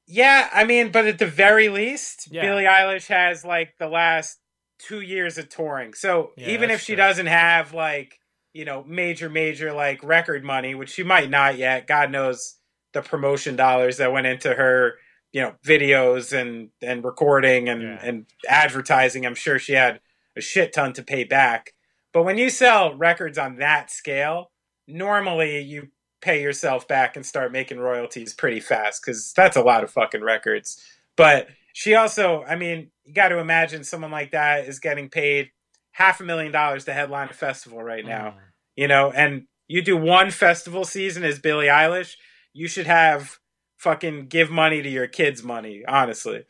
Yeah, 0.07 0.49
I 0.53 0.65
mean, 0.65 0.91
but 0.91 1.07
at 1.07 1.19
the 1.19 1.27
very 1.27 1.69
least, 1.69 2.29
yeah. 2.31 2.43
Billie 2.43 2.65
Eilish 2.65 3.07
has 3.07 3.45
like 3.45 3.75
the 3.79 3.89
last 3.89 4.39
two 4.79 5.01
years 5.01 5.39
of 5.39 5.49
touring. 5.49 5.95
So 5.95 6.33
yeah, 6.37 6.49
even 6.49 6.71
if 6.71 6.81
she 6.81 6.95
true. 6.95 6.97
doesn't 6.97 7.27
have 7.27 7.73
like, 7.73 8.19
you 8.53 8.65
know, 8.65 8.83
major, 8.85 9.31
major 9.31 9.73
like 9.73 10.03
record 10.03 10.43
money, 10.43 10.75
which 10.75 10.91
she 10.91 11.05
might 11.05 11.31
not 11.31 11.57
yet, 11.57 11.87
God 11.87 12.11
knows 12.11 12.57
the 12.93 13.03
promotion 13.03 13.55
dollars 13.55 13.99
that 13.99 14.13
went 14.13 14.27
into 14.27 14.53
her, 14.53 14.95
you 15.33 15.43
know, 15.43 15.55
videos 15.65 16.37
and 16.37 16.71
and 16.83 17.05
recording 17.05 17.69
and 17.69 17.83
yeah. 17.83 17.99
and 18.03 18.27
advertising. 18.49 19.25
I'm 19.25 19.37
sure 19.37 19.61
she 19.61 19.75
had 19.75 20.01
a 20.37 20.41
shit 20.41 20.73
ton 20.73 20.93
to 20.95 21.03
pay 21.03 21.25
back. 21.25 21.73
But 22.13 22.25
when 22.25 22.39
you 22.39 22.51
sell 22.51 22.95
records 22.95 23.39
on 23.39 23.57
that 23.57 23.91
scale, 23.91 24.51
normally 24.87 25.61
you 25.61 25.89
pay 26.21 26.43
yourself 26.43 26.87
back 26.87 27.17
and 27.17 27.25
start 27.25 27.53
making 27.53 27.79
royalties 27.79 28.35
pretty 28.35 28.61
fast 28.61 29.03
because 29.03 29.33
that's 29.35 29.57
a 29.57 29.63
lot 29.63 29.85
of 29.85 29.91
fucking 29.91 30.23
records. 30.23 30.83
But 31.17 31.49
she 31.73 31.95
also, 31.95 32.45
I 32.45 32.57
mean, 32.57 32.91
you 33.05 33.15
got 33.15 33.29
to 33.29 33.39
imagine 33.39 33.85
someone 33.85 34.11
like 34.11 34.33
that 34.33 34.67
is 34.67 34.81
getting 34.81 35.09
paid 35.09 35.51
half 35.93 36.21
a 36.21 36.25
million 36.25 36.53
dollars 36.53 36.85
to 36.85 36.93
headline 36.93 37.29
a 37.31 37.35
festival 37.35 37.83
right 37.83 38.05
now, 38.05 38.31
mm. 38.31 38.35
you 38.77 38.89
know, 38.89 39.11
and 39.11 39.45
you 39.69 39.83
do 39.83 39.97
one 39.97 40.31
festival 40.31 40.85
season 40.85 41.25
as 41.25 41.39
Billie 41.39 41.67
Eilish, 41.67 42.15
you 42.53 42.69
should 42.69 42.87
have 42.87 43.39
fucking 43.79 44.27
give 44.27 44.51
money 44.51 44.83
to 44.83 44.89
your 44.89 45.07
kids' 45.07 45.43
money, 45.43 45.85
honestly. 45.87 46.45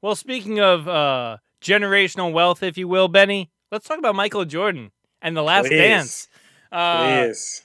Well, 0.00 0.14
speaking 0.14 0.60
of 0.60 0.88
uh, 0.88 1.38
generational 1.64 2.32
wealth, 2.32 2.62
if 2.62 2.78
you 2.78 2.86
will, 2.86 3.08
Benny. 3.08 3.50
Let's 3.72 3.88
talk 3.88 3.98
about 3.98 4.14
Michael 4.14 4.44
Jordan 4.44 4.92
and 5.20 5.36
The 5.36 5.42
Last 5.42 5.68
Please. 5.68 5.78
Dance. 5.78 6.28
Uh, 6.70 7.24
Please. 7.24 7.64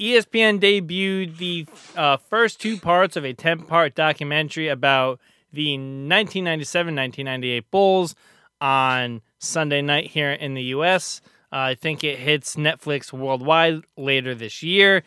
ESPN 0.00 0.60
debuted 0.60 1.36
the 1.36 1.66
uh, 1.96 2.16
first 2.16 2.60
two 2.60 2.78
parts 2.78 3.16
of 3.16 3.24
a 3.24 3.32
10 3.32 3.62
part 3.62 3.94
documentary 3.94 4.68
about 4.68 5.20
the 5.52 5.72
1997 5.74 6.94
1998 6.94 7.70
Bulls 7.70 8.14
on 8.60 9.20
Sunday 9.38 9.82
night 9.82 10.10
here 10.10 10.32
in 10.32 10.54
the 10.54 10.62
US. 10.62 11.20
Uh, 11.52 11.56
I 11.56 11.74
think 11.74 12.02
it 12.02 12.18
hits 12.18 12.56
Netflix 12.56 13.12
worldwide 13.12 13.82
later 13.96 14.34
this 14.34 14.62
year. 14.62 15.04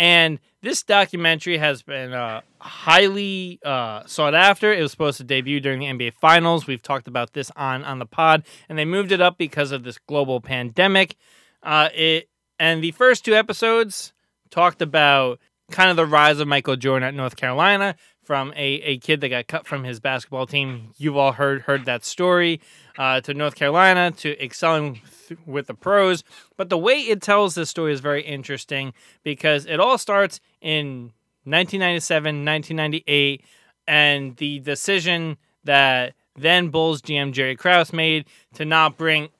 And 0.00 0.38
this 0.62 0.82
documentary 0.82 1.58
has 1.58 1.82
been 1.82 2.14
uh, 2.14 2.40
highly 2.58 3.60
uh, 3.62 4.06
sought 4.06 4.34
after. 4.34 4.72
It 4.72 4.80
was 4.80 4.90
supposed 4.90 5.18
to 5.18 5.24
debut 5.24 5.60
during 5.60 5.80
the 5.80 5.86
NBA 5.88 6.14
Finals. 6.14 6.66
We've 6.66 6.80
talked 6.80 7.06
about 7.06 7.34
this 7.34 7.50
on 7.54 7.84
on 7.84 7.98
the 7.98 8.06
pod, 8.06 8.42
and 8.70 8.78
they 8.78 8.86
moved 8.86 9.12
it 9.12 9.20
up 9.20 9.36
because 9.36 9.72
of 9.72 9.84
this 9.84 9.98
global 9.98 10.40
pandemic. 10.40 11.16
Uh, 11.62 11.90
it 11.94 12.30
and 12.58 12.82
the 12.82 12.92
first 12.92 13.26
two 13.26 13.34
episodes 13.34 14.14
talked 14.48 14.80
about 14.80 15.38
kind 15.70 15.90
of 15.90 15.96
the 15.96 16.06
rise 16.06 16.40
of 16.40 16.48
Michael 16.48 16.76
Jordan 16.76 17.06
at 17.06 17.12
North 17.12 17.36
Carolina 17.36 17.94
from 18.22 18.52
a, 18.54 18.74
a 18.82 18.98
kid 18.98 19.20
that 19.20 19.28
got 19.30 19.46
cut 19.48 19.66
from 19.66 19.84
his 19.84 20.00
basketball 20.00 20.46
team. 20.46 20.92
You've 20.96 21.16
all 21.16 21.32
heard 21.32 21.62
heard 21.62 21.84
that 21.86 22.04
story 22.04 22.60
uh, 22.98 23.20
to 23.22 23.34
North 23.34 23.54
Carolina 23.54 24.10
to 24.18 24.42
excelling 24.42 25.00
th- 25.28 25.40
with 25.46 25.66
the 25.66 25.74
pros. 25.74 26.22
But 26.56 26.68
the 26.68 26.78
way 26.78 26.98
it 27.00 27.22
tells 27.22 27.54
this 27.54 27.70
story 27.70 27.92
is 27.92 28.00
very 28.00 28.22
interesting 28.22 28.92
because 29.22 29.66
it 29.66 29.80
all 29.80 29.98
starts 29.98 30.40
in 30.60 31.12
1997, 31.44 32.44
1998, 32.44 33.44
and 33.88 34.36
the 34.36 34.60
decision 34.60 35.38
that 35.64 36.14
then 36.36 36.68
Bulls 36.68 37.02
GM 37.02 37.32
Jerry 37.32 37.56
Krause 37.56 37.92
made 37.92 38.26
to 38.54 38.64
not 38.64 38.96
bring 38.96 39.30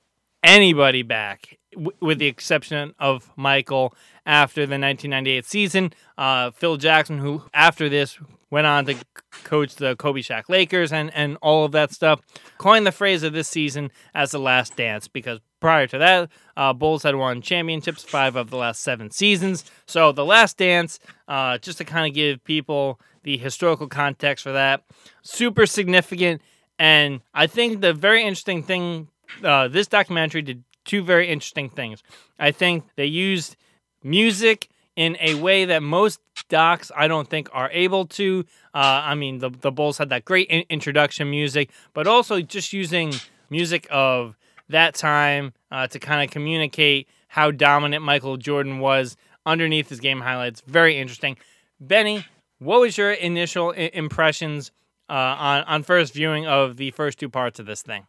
anybody 0.43 1.03
back, 1.03 1.57
with 1.75 2.19
the 2.19 2.27
exception 2.27 2.93
of 2.99 3.31
Michael 3.35 3.93
after 4.25 4.61
the 4.61 4.77
1998 4.77 5.45
season. 5.45 5.93
Uh, 6.17 6.51
Phil 6.51 6.77
Jackson, 6.77 7.19
who 7.19 7.43
after 7.53 7.89
this 7.89 8.19
went 8.49 8.67
on 8.67 8.85
to 8.85 8.95
coach 9.43 9.75
the 9.75 9.95
Kobe 9.95 10.21
Shaq 10.21 10.49
Lakers 10.49 10.91
and, 10.91 11.11
and 11.15 11.37
all 11.41 11.65
of 11.65 11.71
that 11.71 11.91
stuff, 11.91 12.21
coined 12.57 12.85
the 12.85 12.91
phrase 12.91 13.23
of 13.23 13.33
this 13.33 13.47
season 13.47 13.89
as 14.13 14.31
the 14.31 14.39
last 14.39 14.75
dance 14.75 15.07
because 15.07 15.39
prior 15.61 15.87
to 15.87 15.97
that, 15.97 16.29
uh, 16.57 16.73
Bulls 16.73 17.03
had 17.03 17.15
won 17.15 17.41
championships 17.41 18.03
five 18.03 18.35
of 18.35 18.49
the 18.49 18.57
last 18.57 18.81
seven 18.81 19.09
seasons. 19.09 19.63
So 19.85 20.11
the 20.11 20.25
last 20.25 20.57
dance, 20.57 20.99
uh, 21.27 21.57
just 21.59 21.77
to 21.77 21.85
kind 21.85 22.07
of 22.07 22.13
give 22.13 22.43
people 22.43 22.99
the 23.23 23.37
historical 23.37 23.87
context 23.87 24.43
for 24.43 24.51
that, 24.51 24.83
super 25.21 25.65
significant. 25.65 26.41
And 26.77 27.21
I 27.33 27.47
think 27.47 27.81
the 27.81 27.93
very 27.93 28.23
interesting 28.23 28.63
thing, 28.63 29.07
uh, 29.43 29.69
this 29.69 29.87
documentary 29.87 30.41
did 30.41 30.63
two 30.85 31.03
very 31.03 31.27
interesting 31.27 31.69
things. 31.69 32.03
I 32.39 32.51
think 32.51 32.85
they 32.95 33.05
used 33.05 33.55
music 34.03 34.69
in 34.95 35.15
a 35.19 35.35
way 35.35 35.65
that 35.65 35.81
most 35.81 36.19
docs 36.49 36.91
I 36.95 37.07
don't 37.07 37.29
think 37.29 37.49
are 37.53 37.69
able 37.71 38.05
to. 38.07 38.45
Uh, 38.73 39.01
I 39.03 39.15
mean, 39.15 39.39
the 39.39 39.49
the 39.49 39.71
Bulls 39.71 39.97
had 39.97 40.09
that 40.09 40.25
great 40.25 40.47
in- 40.49 40.65
introduction 40.69 41.29
music, 41.29 41.69
but 41.93 42.07
also 42.07 42.41
just 42.41 42.73
using 42.73 43.13
music 43.49 43.87
of 43.89 44.35
that 44.69 44.95
time 44.95 45.53
uh, 45.71 45.87
to 45.87 45.99
kind 45.99 46.23
of 46.23 46.31
communicate 46.31 47.07
how 47.27 47.51
dominant 47.51 48.03
Michael 48.03 48.37
Jordan 48.37 48.79
was 48.79 49.15
underneath 49.45 49.89
his 49.89 49.99
game 49.99 50.21
highlights. 50.21 50.61
Very 50.67 50.97
interesting. 50.97 51.37
Benny, 51.79 52.25
what 52.59 52.79
was 52.81 52.97
your 52.97 53.11
initial 53.11 53.73
I- 53.75 53.91
impressions 53.93 54.71
uh, 55.09 55.13
on 55.13 55.63
on 55.63 55.83
first 55.83 56.13
viewing 56.13 56.45
of 56.47 56.77
the 56.77 56.91
first 56.91 57.19
two 57.19 57.29
parts 57.29 57.59
of 57.59 57.65
this 57.65 57.81
thing? 57.81 58.07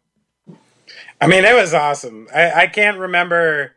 I 1.21 1.27
mean, 1.27 1.45
it 1.45 1.55
was 1.55 1.75
awesome. 1.75 2.29
I, 2.35 2.63
I 2.63 2.67
can't 2.67 2.99
remember 2.99 3.73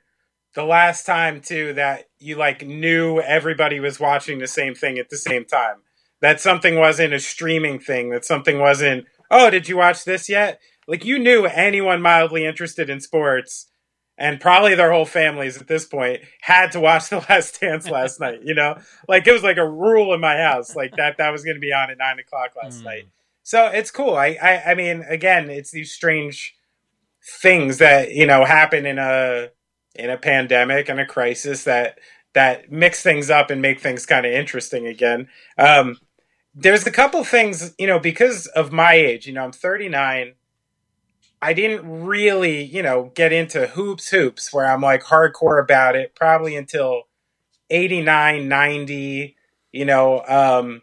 the 0.56 0.64
last 0.64 1.06
time 1.06 1.42
too 1.42 1.74
that 1.74 2.06
you 2.18 2.36
like 2.36 2.66
knew 2.66 3.20
everybody 3.20 3.80
was 3.80 4.00
watching 4.00 4.40
the 4.40 4.48
same 4.48 4.74
thing 4.74 4.98
at 4.98 5.10
the 5.10 5.18
same 5.18 5.46
time. 5.46 5.78
That 6.22 6.40
something 6.40 6.80
wasn't 6.80 7.14
a 7.14 7.20
streaming 7.20 7.78
thing. 7.78 8.10
That 8.10 8.26
something 8.26 8.60
wasn't. 8.60 9.06
Oh, 9.30 9.50
did 9.50 9.68
you 9.68 9.78
watch 9.78 10.06
this 10.06 10.30
yet? 10.30 10.60
Like 10.88 11.06
you 11.06 11.20
knew 11.20 11.46
anyone 11.46 12.02
mildly 12.02 12.46
interested 12.46 12.90
in 12.90 13.02
sports, 13.02 13.68
and 14.18 14.40
probably 14.40 14.76
their 14.76 14.92
whole 14.92 15.06
families 15.06 15.60
at 15.60 15.68
this 15.68 15.86
point 15.86 16.22
had 16.42 16.72
to 16.72 16.80
watch 16.80 17.10
The 17.10 17.26
Last 17.30 17.60
Dance 17.60 17.90
last 17.90 18.20
night. 18.20 18.40
You 18.44 18.56
know, 18.56 18.80
like 19.08 19.28
it 19.28 19.34
was 19.34 19.44
like 19.44 19.58
a 19.58 19.70
rule 19.70 20.14
in 20.14 20.22
my 20.22 20.38
house, 20.38 20.76
like 20.76 20.96
that 20.96 21.18
that 21.18 21.32
was 21.32 21.44
going 21.44 21.58
to 21.58 21.62
be 21.62 21.74
on 21.74 21.92
at 21.92 21.98
nine 21.98 22.18
o'clock 22.18 22.52
last 22.62 22.82
mm. 22.82 22.86
night. 22.86 23.08
So 23.44 23.68
it's 23.68 23.92
cool. 23.92 24.16
I, 24.16 24.38
I 24.42 24.72
I 24.72 24.76
mean, 24.76 25.04
again, 25.08 25.50
it's 25.50 25.72
these 25.72 25.92
strange 25.92 26.55
things 27.26 27.80
that 27.80 28.12
you 28.12 28.26
know 28.26 28.46
happen 28.46 28.86
in 28.86 29.00
a 29.00 29.50
in 29.96 30.10
a 30.10 30.18
pandemic 30.18 30.90
and 30.90 31.00
a 31.00 31.06
crisis 31.06 31.64
that 31.64 32.00
that 32.34 32.72
mix 32.72 33.02
things 33.02 33.30
up 33.30 33.50
and 33.50 33.62
make 33.62 33.80
things 33.80 34.06
kind 34.06 34.26
of 34.26 34.32
interesting 34.34 34.86
again. 34.86 35.28
Um, 35.58 35.98
there's 36.54 36.86
a 36.86 36.92
couple 36.92 37.24
things, 37.24 37.74
you 37.80 37.88
know, 37.88 37.98
because 37.98 38.46
of 38.48 38.72
my 38.72 38.94
age, 38.94 39.26
you 39.26 39.34
know, 39.34 39.44
I'm 39.44 39.52
39. 39.54 40.34
I 41.42 41.54
didn't 41.54 42.06
really, 42.06 42.62
you 42.64 42.84
know, 42.84 43.12
get 43.16 43.32
into 43.32 43.68
hoops, 43.68 44.10
hoops, 44.10 44.54
where 44.54 44.68
I'm 44.68 44.82
like 44.82 45.04
hardcore 45.04 45.62
about 45.62 45.96
it, 45.96 46.14
probably 46.14 46.56
until 46.58 47.04
89, 47.70 48.48
90, 48.48 49.36
you 49.72 49.86
know, 49.86 50.24
um, 50.28 50.82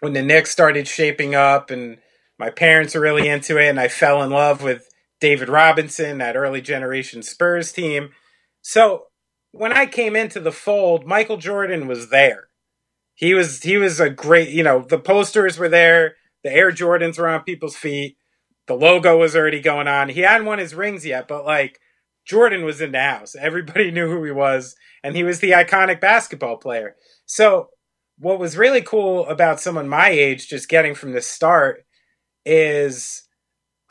when 0.00 0.14
the 0.14 0.22
Knicks 0.22 0.50
started 0.50 0.88
shaping 0.88 1.34
up 1.34 1.70
and 1.70 1.98
my 2.38 2.50
parents 2.50 2.94
were 2.94 3.00
really 3.00 3.28
into 3.28 3.58
it 3.58 3.68
and 3.68 3.80
I 3.80 3.88
fell 3.88 4.22
in 4.22 4.30
love 4.30 4.62
with 4.62 4.88
David 5.20 5.48
Robinson, 5.48 6.18
that 6.18 6.36
early 6.36 6.60
generation 6.60 7.22
Spurs 7.22 7.72
team. 7.72 8.10
So 8.62 9.06
when 9.52 9.72
I 9.72 9.86
came 9.86 10.16
into 10.16 10.40
the 10.40 10.52
fold, 10.52 11.06
Michael 11.06 11.36
Jordan 11.36 11.86
was 11.86 12.10
there. 12.10 12.48
He 13.14 13.34
was 13.34 13.62
he 13.62 13.76
was 13.76 14.00
a 14.00 14.10
great, 14.10 14.48
you 14.48 14.64
know, 14.64 14.82
the 14.82 14.98
posters 14.98 15.58
were 15.58 15.68
there, 15.68 16.16
the 16.42 16.52
Air 16.52 16.72
Jordans 16.72 17.18
were 17.18 17.28
on 17.28 17.44
people's 17.44 17.76
feet, 17.76 18.16
the 18.66 18.74
logo 18.74 19.16
was 19.18 19.36
already 19.36 19.60
going 19.60 19.86
on. 19.86 20.08
He 20.08 20.20
hadn't 20.20 20.46
won 20.46 20.58
his 20.58 20.74
rings 20.74 21.06
yet, 21.06 21.28
but 21.28 21.44
like 21.44 21.78
Jordan 22.26 22.64
was 22.64 22.80
in 22.80 22.92
the 22.92 23.00
house. 23.00 23.36
Everybody 23.36 23.90
knew 23.92 24.08
who 24.08 24.24
he 24.24 24.32
was, 24.32 24.74
and 25.02 25.14
he 25.14 25.22
was 25.22 25.40
the 25.40 25.52
iconic 25.52 26.00
basketball 26.00 26.56
player. 26.56 26.96
So 27.26 27.68
what 28.18 28.38
was 28.38 28.56
really 28.56 28.82
cool 28.82 29.26
about 29.26 29.60
someone 29.60 29.88
my 29.88 30.08
age 30.08 30.48
just 30.48 30.68
getting 30.68 30.94
from 30.94 31.12
the 31.12 31.22
start 31.22 31.84
is 32.44 33.23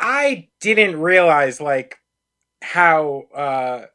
I 0.04 0.50
didn't 0.60 1.00
realize 1.00 1.62
like 1.62 1.96
how 2.62 3.24
uh, 3.34 3.86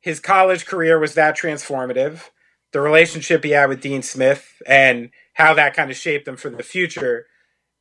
his 0.00 0.20
college 0.20 0.66
career 0.66 1.00
was 1.00 1.14
that 1.14 1.36
transformative. 1.36 2.28
The 2.72 2.80
relationship 2.80 3.42
he 3.42 3.50
had 3.50 3.68
with 3.68 3.80
Dean 3.80 4.02
Smith 4.02 4.62
and 4.66 5.10
how 5.34 5.52
that 5.54 5.74
kind 5.74 5.90
of 5.90 5.96
shaped 5.96 6.28
him 6.28 6.36
for 6.36 6.48
the 6.48 6.62
future, 6.62 7.26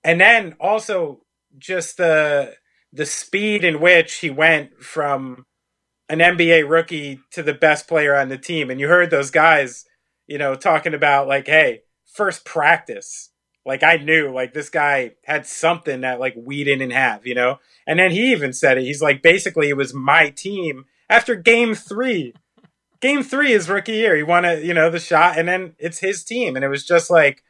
and 0.04 0.20
then 0.20 0.56
also 0.60 1.22
just 1.60 1.98
the 1.98 2.56
the 2.92 3.06
speed 3.06 3.64
in 3.64 3.80
which 3.80 4.16
he 4.16 4.30
went 4.32 4.84
from 4.84 5.46
an 6.10 6.20
NBA 6.20 6.68
rookie 6.68 7.20
to 7.32 7.44
the 7.44 7.54
best 7.54 7.88
player 7.88 8.16
on 8.16 8.30
the 8.30 8.38
team. 8.38 8.70
And 8.70 8.80
you 8.80 8.88
heard 8.88 9.12
those 9.12 9.32
guys, 9.32 9.86
you 10.28 10.38
know, 10.38 10.56
talking 10.56 10.94
about 10.94 11.28
like, 11.28 11.48
hey, 11.48 11.84
first 12.06 12.44
practice 12.44 13.31
like 13.66 13.84
I 13.84 13.98
knew 13.98 14.34
like 14.34 14.54
this 14.54 14.70
guy 14.70 15.12
had 15.24 15.46
something 15.46 16.02
that 16.02 16.20
like 16.20 16.34
we 16.36 16.64
didn't 16.64 16.92
have, 16.92 17.26
you 17.26 17.36
know? 17.36 17.60
And 17.86 18.00
then 18.00 18.12
he 18.12 18.32
even 18.32 18.54
said 18.54 18.78
it. 18.78 18.84
He's 18.84 19.02
like 19.02 19.22
basically 19.22 19.70
it 19.70 19.78
was 19.78 19.94
my 19.94 20.30
team 20.30 20.86
after 21.10 21.36
game 21.36 21.76
three. 21.76 22.34
Game 23.00 23.24
three 23.24 23.52
is 23.52 23.70
rookie 23.70 23.94
year. 23.94 24.16
He 24.16 24.24
won 24.24 24.46
a, 24.46 24.56
you 24.56 24.74
know, 24.74 24.90
the 24.90 25.00
shot 25.00 25.38
and 25.38 25.48
then 25.48 25.76
it's 25.78 26.00
his 26.00 26.24
team. 26.24 26.56
And 26.56 26.66
it 26.66 26.70
was 26.70 26.86
just 26.86 27.10
like 27.10 27.44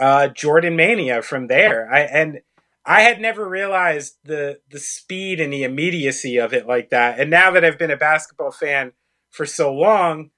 uh 0.00 0.28
Jordan 0.28 0.76
Mania 0.76 1.22
from 1.22 1.46
there. 1.46 1.92
I 1.92 2.00
and 2.00 2.40
I 2.84 3.02
had 3.02 3.20
never 3.20 3.48
realized 3.48 4.16
the 4.24 4.60
the 4.70 4.78
speed 4.78 5.40
and 5.40 5.52
the 5.52 5.64
immediacy 5.64 6.38
of 6.38 6.52
it 6.52 6.66
like 6.66 6.90
that. 6.90 7.20
And 7.20 7.30
now 7.30 7.52
that 7.52 7.64
I've 7.64 7.78
been 7.78 7.90
a 7.90 7.96
basketball 7.96 8.50
fan 8.50 8.92
for 9.30 9.46
so 9.46 9.72
long 9.72 10.30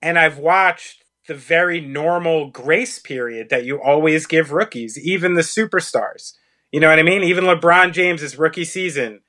and 0.00 0.18
I've 0.18 0.38
watched 0.38 1.04
the 1.26 1.34
very 1.34 1.80
normal 1.80 2.50
grace 2.50 2.98
period 2.98 3.48
that 3.50 3.64
you 3.64 3.82
always 3.82 4.26
give 4.26 4.52
rookies, 4.52 4.98
even 4.98 5.34
the 5.34 5.42
superstars. 5.42 6.32
You 6.70 6.80
know 6.80 6.88
what 6.88 6.98
I 6.98 7.02
mean? 7.02 7.22
Even 7.22 7.44
LeBron 7.44 7.92
James's 7.92 8.38
rookie 8.38 8.64
season, 8.64 9.20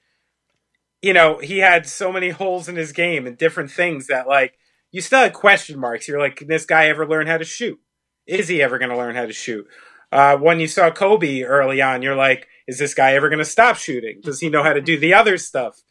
you 1.02 1.14
know, 1.14 1.40
he 1.40 1.60
had 1.60 1.86
so 1.86 2.12
many 2.12 2.30
holes 2.30 2.68
in 2.68 2.76
his 2.76 2.92
game 2.92 3.26
and 3.26 3.38
different 3.38 3.72
things 3.72 4.08
that 4.08 4.28
like 4.28 4.58
you 4.92 5.02
still 5.02 5.20
had 5.22 5.34
question 5.34 5.80
marks. 5.80 6.08
You're 6.08 6.20
like, 6.20 6.36
can 6.36 6.48
this 6.48 6.66
guy 6.66 6.88
ever 6.88 7.08
learn 7.08 7.28
how 7.28 7.38
to 7.38 7.46
shoot? 7.46 7.80
Is 8.26 8.48
he 8.48 8.62
ever 8.62 8.78
going 8.78 8.92
to 8.92 8.98
learn 8.98 9.16
how 9.16 9.26
to 9.26 9.34
shoot? 9.34 9.68
Uh, 10.12 10.38
when 10.38 10.60
you 10.60 10.68
saw 10.68 10.90
Kobe 10.90 11.44
early 11.44 11.82
on, 11.82 12.02
you're 12.02 12.16
like, 12.16 12.48
is 12.68 12.80
this 12.80 12.94
guy 12.94 13.14
ever 13.14 13.30
going 13.30 13.40
to 13.40 13.46
stop 13.46 13.78
shooting? 13.78 14.22
Does 14.22 14.40
he 14.40 14.50
know 14.50 14.64
how 14.64 14.74
to 14.74 14.82
do 14.82 14.98
the 14.98 15.14
other 15.14 15.38
stuff? 15.38 15.82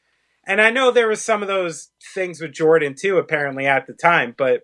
And 0.47 0.61
I 0.61 0.71
know 0.71 0.91
there 0.91 1.09
was 1.09 1.23
some 1.23 1.43
of 1.43 1.49
those 1.49 1.91
things 2.15 2.41
with 2.41 2.53
Jordan 2.53 2.95
too, 2.95 3.19
apparently 3.19 3.67
at 3.67 3.87
the 3.87 3.93
time, 3.93 4.35
but 4.37 4.63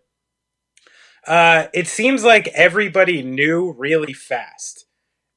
uh, 1.26 1.66
it 1.72 1.86
seems 1.86 2.24
like 2.24 2.48
everybody 2.48 3.22
knew 3.22 3.74
really 3.76 4.12
fast. 4.12 4.86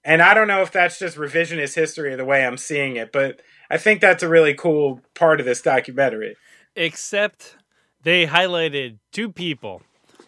And 0.04 0.22
I 0.22 0.34
don't 0.34 0.48
know 0.48 0.62
if 0.62 0.72
that's 0.72 1.00
just 1.00 1.18
revisionist 1.18 1.76
history 1.76 2.14
or 2.14 2.18
the 2.18 2.26
way 2.26 2.46
I'm 2.46 2.58
seeing 2.58 2.96
it, 2.96 3.12
but 3.12 3.42
I 3.70 3.78
think 3.78 4.02
that's 4.02 4.22
a 4.22 4.30
really 4.30 4.54
cool 4.54 5.02
part 5.16 5.40
of 5.40 5.46
this 5.46 5.62
documentary. 5.62 6.36
Except 6.76 7.58
they 8.04 8.28
highlighted 8.28 9.00
two 9.12 9.32
people, 9.32 9.82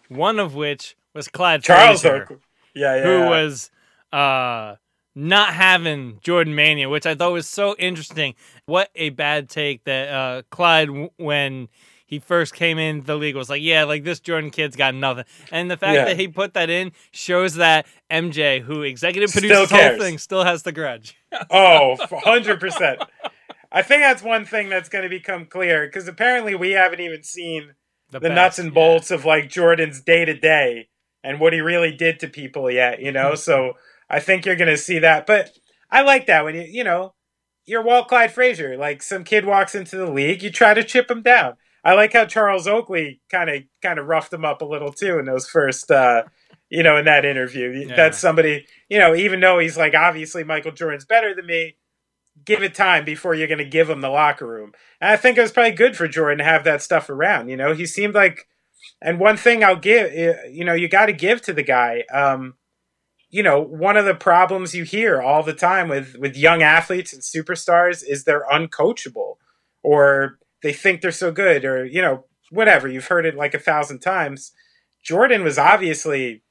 one 0.08 0.40
of 0.40 0.54
which 0.54 0.96
was 1.14 1.28
Clyde 1.28 1.62
Charles 1.62 2.02
Frazier, 2.02 2.40
yeah, 2.74 2.96
yeah, 2.96 3.02
who 3.02 3.30
was 3.30 3.70
uh, 4.12 4.76
not 5.14 5.54
having 5.54 6.18
Jordan 6.22 6.54
Mania, 6.54 6.88
which 6.88 7.06
I 7.06 7.14
thought 7.14 7.32
was 7.32 7.48
so 7.48 7.76
interesting. 7.78 8.34
What 8.66 8.90
a 8.96 9.10
bad 9.10 9.48
take 9.48 9.84
that 9.84 10.08
uh, 10.08 10.42
Clyde, 10.50 10.88
when 11.18 11.68
he 12.08 12.18
first 12.18 12.54
came 12.54 12.78
in 12.78 13.02
the 13.02 13.16
league 13.16 13.36
was 13.36 13.50
like, 13.50 13.60
yeah, 13.60 13.84
like 13.84 14.02
this 14.02 14.18
Jordan 14.18 14.50
kid's 14.50 14.76
got 14.76 14.94
nothing. 14.94 15.26
And 15.52 15.70
the 15.70 15.76
fact 15.76 15.94
Yeah. 15.94 16.04
that 16.06 16.18
he 16.18 16.26
put 16.26 16.54
that 16.54 16.70
in 16.70 16.92
shows 17.10 17.56
that 17.56 17.86
MJ, 18.10 18.62
who 18.62 18.80
executive 18.80 19.28
Still 19.28 19.42
produced 19.42 19.70
the 19.70 19.76
whole 19.76 19.98
thing, 19.98 20.16
still 20.16 20.42
has 20.42 20.62
the 20.62 20.72
grudge. 20.72 21.16
Oh, 21.50 21.96
100%. 22.00 23.06
I 23.70 23.82
think 23.82 24.00
that's 24.00 24.22
one 24.22 24.46
thing 24.46 24.70
that's 24.70 24.88
going 24.88 25.02
to 25.02 25.10
become 25.10 25.44
clear 25.44 25.86
because 25.86 26.08
apparently 26.08 26.54
we 26.54 26.70
haven't 26.70 27.00
even 27.00 27.22
seen 27.22 27.74
the 28.10 28.20
best, 28.20 28.32
nuts 28.34 28.58
and 28.58 28.68
yeah. 28.68 28.74
bolts 28.74 29.10
of 29.10 29.26
like 29.26 29.50
Jordan's 29.50 30.00
day 30.00 30.24
to 30.24 30.32
day 30.32 30.88
and 31.22 31.38
what 31.38 31.52
he 31.52 31.60
really 31.60 31.92
did 31.92 32.18
to 32.20 32.28
people 32.28 32.70
yet, 32.70 33.02
you 33.02 33.12
know? 33.12 33.34
so 33.34 33.74
I 34.08 34.20
think 34.20 34.46
you're 34.46 34.56
going 34.56 34.70
to 34.70 34.78
see 34.78 34.98
that. 35.00 35.26
But 35.26 35.50
I 35.90 36.00
like 36.00 36.24
that 36.28 36.44
when 36.46 36.54
you, 36.54 36.62
you 36.62 36.84
know, 36.84 37.12
you're 37.66 37.82
Walt 37.82 38.08
Clyde 38.08 38.32
Frazier. 38.32 38.78
Like 38.78 39.02
some 39.02 39.24
kid 39.24 39.44
walks 39.44 39.74
into 39.74 39.98
the 39.98 40.10
league, 40.10 40.42
you 40.42 40.50
try 40.50 40.72
to 40.72 40.82
chip 40.82 41.10
him 41.10 41.20
down. 41.20 41.56
I 41.84 41.94
like 41.94 42.12
how 42.12 42.24
Charles 42.24 42.66
Oakley 42.66 43.20
kind 43.30 43.50
of 43.50 43.62
kind 43.82 43.98
of 43.98 44.06
roughed 44.06 44.32
him 44.32 44.44
up 44.44 44.62
a 44.62 44.66
little 44.66 44.92
too 44.92 45.18
in 45.18 45.24
those 45.24 45.48
first 45.48 45.90
uh 45.90 46.24
you 46.68 46.82
know 46.82 46.96
in 46.96 47.04
that 47.06 47.24
interview. 47.24 47.70
Yeah. 47.70 47.96
That's 47.96 48.18
somebody, 48.18 48.66
you 48.88 48.98
know, 48.98 49.14
even 49.14 49.40
though 49.40 49.58
he's 49.58 49.76
like 49.76 49.94
obviously 49.94 50.44
Michael 50.44 50.72
Jordan's 50.72 51.04
better 51.04 51.34
than 51.34 51.46
me, 51.46 51.76
give 52.44 52.62
it 52.62 52.74
time 52.74 53.04
before 53.04 53.34
you're 53.34 53.48
going 53.48 53.58
to 53.58 53.64
give 53.64 53.88
him 53.88 54.00
the 54.00 54.10
locker 54.10 54.46
room. 54.46 54.72
And 55.00 55.10
I 55.10 55.16
think 55.16 55.38
it 55.38 55.42
was 55.42 55.52
probably 55.52 55.72
good 55.72 55.96
for 55.96 56.08
Jordan 56.08 56.38
to 56.38 56.44
have 56.44 56.64
that 56.64 56.82
stuff 56.82 57.08
around, 57.08 57.48
you 57.48 57.56
know. 57.56 57.72
He 57.74 57.86
seemed 57.86 58.14
like 58.14 58.46
and 59.00 59.18
one 59.18 59.36
thing 59.36 59.62
I'll 59.64 59.76
give 59.76 60.12
you 60.12 60.64
know, 60.64 60.74
you 60.74 60.88
got 60.88 61.06
to 61.06 61.12
give 61.12 61.42
to 61.42 61.52
the 61.52 61.62
guy 61.62 62.04
um 62.12 62.54
you 63.30 63.42
know, 63.42 63.60
one 63.60 63.98
of 63.98 64.06
the 64.06 64.14
problems 64.14 64.74
you 64.74 64.84
hear 64.84 65.20
all 65.20 65.42
the 65.42 65.52
time 65.52 65.88
with 65.88 66.16
with 66.18 66.36
young 66.36 66.62
athletes 66.62 67.12
and 67.12 67.22
superstars 67.22 68.02
is 68.06 68.24
they're 68.24 68.46
uncoachable 68.50 69.36
or 69.82 70.38
they 70.62 70.72
think 70.72 71.00
they're 71.00 71.10
so 71.12 71.32
good 71.32 71.64
or 71.64 71.84
you 71.84 72.02
know, 72.02 72.24
whatever. 72.50 72.88
You've 72.88 73.06
heard 73.08 73.26
it 73.26 73.34
like 73.34 73.54
a 73.54 73.58
thousand 73.58 74.00
times. 74.00 74.52
Jordan 75.02 75.42
was 75.44 75.58
obviously 75.58 76.42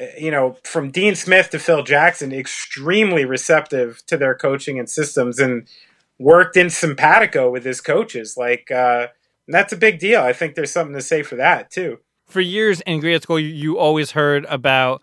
uh, 0.00 0.04
you 0.18 0.30
know, 0.30 0.56
from 0.64 0.90
Dean 0.90 1.14
Smith 1.14 1.50
to 1.50 1.58
Phil 1.58 1.82
Jackson, 1.82 2.32
extremely 2.32 3.24
receptive 3.24 4.02
to 4.06 4.16
their 4.16 4.34
coaching 4.34 4.78
and 4.78 4.88
systems 4.88 5.38
and 5.38 5.66
worked 6.18 6.56
in 6.56 6.70
simpatico 6.70 7.50
with 7.50 7.64
his 7.64 7.80
coaches. 7.80 8.36
Like, 8.36 8.70
uh, 8.70 9.08
that's 9.48 9.72
a 9.72 9.76
big 9.76 9.98
deal. 9.98 10.20
I 10.20 10.32
think 10.32 10.54
there's 10.54 10.70
something 10.70 10.94
to 10.94 11.02
say 11.02 11.22
for 11.22 11.36
that, 11.36 11.70
too. 11.70 11.98
For 12.26 12.40
years 12.40 12.80
in 12.82 13.00
grade 13.00 13.22
school, 13.22 13.40
you, 13.40 13.48
you 13.48 13.78
always 13.78 14.12
heard 14.12 14.46
about 14.46 15.02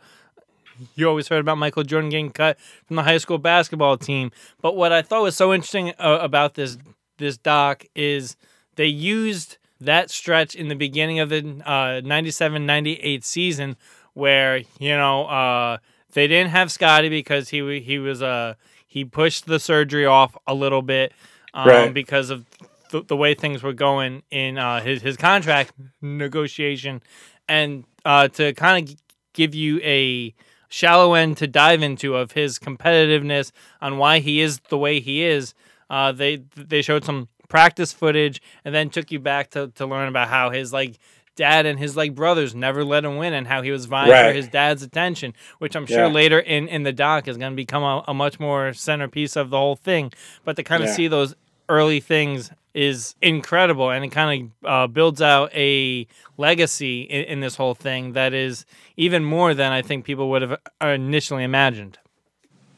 you 0.95 1.09
always 1.09 1.27
heard 1.27 1.39
about 1.39 1.57
Michael 1.57 1.81
Jordan 1.81 2.11
getting 2.11 2.29
cut 2.29 2.59
from 2.85 2.97
the 2.97 3.03
high 3.03 3.17
school 3.17 3.39
basketball 3.39 3.97
team. 3.97 4.31
But 4.61 4.75
what 4.75 4.91
I 4.91 5.01
thought 5.01 5.23
was 5.23 5.35
so 5.35 5.51
interesting 5.51 5.89
uh, 5.97 6.19
about 6.21 6.53
this 6.53 6.77
this 7.17 7.37
doc 7.37 7.85
is 7.95 8.35
they 8.75 8.85
used 8.87 9.57
that 9.79 10.09
stretch 10.09 10.55
in 10.55 10.67
the 10.69 10.75
beginning 10.75 11.19
of 11.19 11.29
the 11.29 11.39
uh, 11.65 12.01
97-98 12.01 13.23
season 13.23 13.75
where 14.13 14.57
you 14.79 14.95
know 14.95 15.25
uh, 15.25 15.77
they 16.13 16.27
didn't 16.27 16.49
have 16.51 16.71
Scottie 16.71 17.09
because 17.09 17.49
he 17.49 17.79
he 17.79 17.99
was 17.99 18.21
uh, 18.21 18.55
he 18.87 19.03
pushed 19.05 19.45
the 19.45 19.59
surgery 19.59 20.05
off 20.05 20.35
a 20.47 20.53
little 20.53 20.81
bit 20.81 21.11
um, 21.53 21.67
Right. 21.67 21.93
because 21.93 22.29
of 22.29 22.45
the, 22.91 23.01
the 23.03 23.15
way 23.17 23.33
things 23.33 23.63
were 23.63 23.73
going 23.73 24.23
in 24.31 24.57
uh, 24.57 24.81
his 24.81 25.01
his 25.01 25.17
contract 25.17 25.73
negotiation, 26.01 27.01
and 27.47 27.83
uh, 28.05 28.27
to 28.29 28.53
kind 28.53 28.89
of 28.89 28.95
give 29.33 29.53
you 29.53 29.79
a 29.83 30.33
shallow 30.69 31.13
end 31.13 31.37
to 31.37 31.47
dive 31.47 31.81
into 31.81 32.15
of 32.15 32.31
his 32.33 32.59
competitiveness 32.59 33.51
on 33.81 33.97
why 33.97 34.19
he 34.19 34.41
is 34.41 34.59
the 34.69 34.77
way 34.77 34.99
he 34.99 35.23
is. 35.23 35.53
Uh, 35.89 36.11
they 36.11 36.43
they 36.55 36.81
showed 36.81 37.03
some 37.05 37.27
practice 37.49 37.93
footage 37.93 38.41
and 38.65 38.75
then 38.75 38.89
took 38.89 39.11
you 39.11 39.19
back 39.19 39.49
to, 39.51 39.69
to 39.69 39.85
learn 39.85 40.09
about 40.09 40.27
how 40.27 40.49
his 40.49 40.73
like 40.73 40.97
dad 41.37 41.65
and 41.65 41.79
his 41.79 41.95
like 41.95 42.13
brothers 42.15 42.53
never 42.55 42.83
let 42.83 43.05
him 43.05 43.15
win 43.17 43.33
and 43.33 43.47
how 43.47 43.61
he 43.61 43.71
was 43.71 43.85
vying 43.85 44.11
for 44.27 44.33
his 44.33 44.47
dad's 44.49 44.83
attention, 44.83 45.33
which 45.59 45.75
I'm 45.75 45.85
sure 45.85 46.05
Yeah. 46.07 46.07
later 46.07 46.39
in, 46.39 46.67
in 46.67 46.83
the 46.83 46.91
doc 46.91 47.27
is 47.27 47.37
going 47.37 47.51
to 47.51 47.55
become 47.55 47.83
a, 47.83 48.03
a 48.07 48.13
much 48.13 48.39
more 48.39 48.73
centerpiece 48.73 49.35
of 49.35 49.49
the 49.49 49.57
whole 49.57 49.75
thing. 49.75 50.11
But 50.43 50.55
to 50.57 50.63
kind 50.63 50.81
of 50.83 50.89
Yeah. 50.89 50.95
see 50.95 51.07
those 51.07 51.35
early 51.69 51.99
things 51.99 52.51
is 52.73 53.15
incredible 53.21 53.89
and 53.91 54.03
it 54.03 54.09
kind 54.09 54.51
of 54.63 54.69
uh, 54.69 54.87
builds 54.87 55.21
out 55.21 55.51
a 55.53 56.07
legacy 56.37 57.01
in, 57.01 57.23
in 57.25 57.39
this 57.39 57.55
whole 57.55 57.75
thing 57.75 58.13
that 58.13 58.33
is 58.33 58.65
even 58.97 59.23
more 59.23 59.53
than 59.53 59.71
I 59.71 59.81
think 59.81 60.05
people 60.05 60.29
would 60.31 60.41
have 60.41 60.59
initially 60.81 61.43
imagined. 61.43 61.97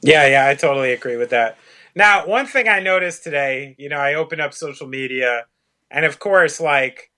Yeah, 0.02 0.28
yeah, 0.28 0.48
I 0.48 0.56
totally 0.56 0.92
agree 0.94 1.18
with 1.18 1.30
that. 1.32 1.58
Now, 1.96 2.28
one 2.28 2.46
thing 2.46 2.68
I 2.68 2.80
noticed 2.80 3.24
today, 3.24 3.76
you 3.78 3.90
know, 3.90 3.98
I 3.98 4.14
opened 4.14 4.42
up 4.42 4.54
social 4.54 4.88
media, 4.88 5.46
and 5.90 6.06
of 6.06 6.20
course, 6.20 6.60
like 6.60 7.12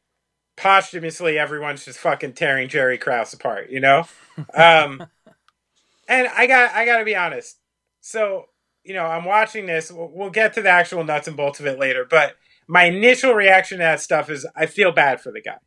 posthumously, 0.55 1.37
everyone's 1.37 1.85
just 1.85 1.99
fucking 1.99 2.33
tearing 2.33 2.69
Jerry 2.69 2.97
Krause 2.97 3.33
apart, 3.33 3.69
you 3.69 3.79
know. 3.79 4.05
Um, 4.53 5.03
and 6.07 6.27
I 6.27 6.47
got, 6.47 6.73
I 6.73 6.85
got 6.85 6.99
to 6.99 7.05
be 7.05 7.15
honest. 7.15 7.57
So, 7.99 8.45
you 8.83 8.93
know, 8.93 9.05
I'm 9.05 9.25
watching 9.25 9.65
this. 9.65 9.91
We'll, 9.91 10.11
we'll 10.13 10.29
get 10.29 10.53
to 10.53 10.61
the 10.61 10.69
actual 10.69 11.03
nuts 11.03 11.27
and 11.27 11.37
bolts 11.37 11.59
of 11.59 11.65
it 11.65 11.79
later, 11.79 12.05
but 12.09 12.35
my 12.67 12.85
initial 12.85 13.33
reaction 13.33 13.79
to 13.79 13.83
that 13.83 13.99
stuff 13.99 14.29
is 14.29 14.47
I 14.55 14.65
feel 14.65 14.91
bad 14.91 15.19
for 15.19 15.31
the 15.31 15.41
guy. 15.41 15.57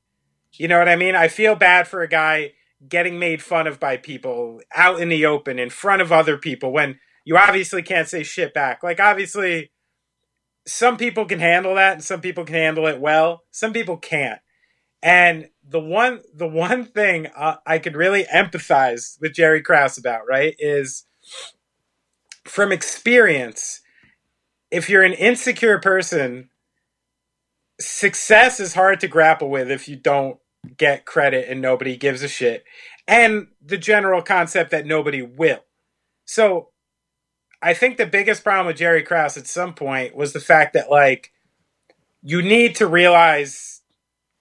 You 0.55 0.69
know 0.69 0.79
what 0.79 0.89
I 0.89 0.97
mean? 0.97 1.15
I 1.15 1.29
feel 1.29 1.55
bad 1.55 1.89
for 1.89 2.03
a 2.03 2.09
guy 2.09 2.53
getting 2.89 3.19
made 3.19 3.43
fun 3.43 3.67
of 3.67 3.81
by 3.81 3.97
people 3.97 4.61
out 4.75 5.01
in 5.01 5.09
the 5.09 5.27
open 5.27 5.59
in 5.59 5.71
front 5.71 6.03
of 6.03 6.13
other 6.13 6.37
people 6.37 6.73
when 6.73 6.99
you 7.25 7.37
obviously 7.37 7.83
can't 7.83 8.09
say 8.09 8.23
shit 8.23 8.55
back. 8.55 8.83
Like 8.83 9.01
obviously 9.01 9.71
some 10.67 10.97
people 10.97 11.27
can 11.27 11.41
handle 11.41 11.75
that 11.75 11.95
and 11.95 12.05
some 12.05 12.21
people 12.21 12.45
can 12.45 12.55
handle 12.55 12.87
it 12.87 13.01
well. 13.01 13.43
Some 13.51 13.73
people 13.73 13.97
can't. 13.97 14.41
And 15.03 15.49
the 15.67 15.81
one 15.81 16.21
the 16.35 16.49
one 16.49 16.85
thing 16.85 17.29
uh, 17.37 17.57
I 17.67 17.79
could 17.79 17.97
really 17.97 18.25
empathize 18.25 19.21
with 19.21 19.35
Jerry 19.35 19.63
Krause 19.63 19.99
about, 19.99 20.23
right, 20.27 20.55
is 20.59 21.05
from 22.45 22.73
experience 22.73 23.81
if 24.71 24.89
you're 24.89 25.03
an 25.03 25.13
insecure 25.13 25.79
person 25.79 26.51
success 27.81 28.61
is 28.61 28.75
hard 28.75 29.01
to 29.01 29.09
grapple 29.09 29.51
with 29.51 29.71
if 29.71 29.89
you 29.89 29.97
don't 29.97 30.39
get 30.77 31.05
credit 31.05 31.49
and 31.49 31.61
nobody 31.61 31.97
gives 31.97 32.23
a 32.23 32.29
shit 32.29 32.65
and 33.07 33.49
the 33.63 33.77
general 33.77 34.23
concept 34.23 34.71
that 34.71 34.87
nobody 34.87 35.23
will. 35.23 35.61
So 36.25 36.71
I 37.65 37.75
think 37.75 37.97
the 37.97 38.07
biggest 38.07 38.45
problem 38.45 38.67
with 38.67 38.77
Jerry 38.77 39.03
Krause 39.03 39.37
at 39.37 39.47
some 39.47 39.75
point 39.75 40.15
was 40.15 40.33
the 40.33 40.41
fact 40.41 40.75
that 40.75 40.91
like 40.91 41.33
you 42.23 42.43
need 42.43 42.75
to 42.77 42.87
realize 42.87 43.83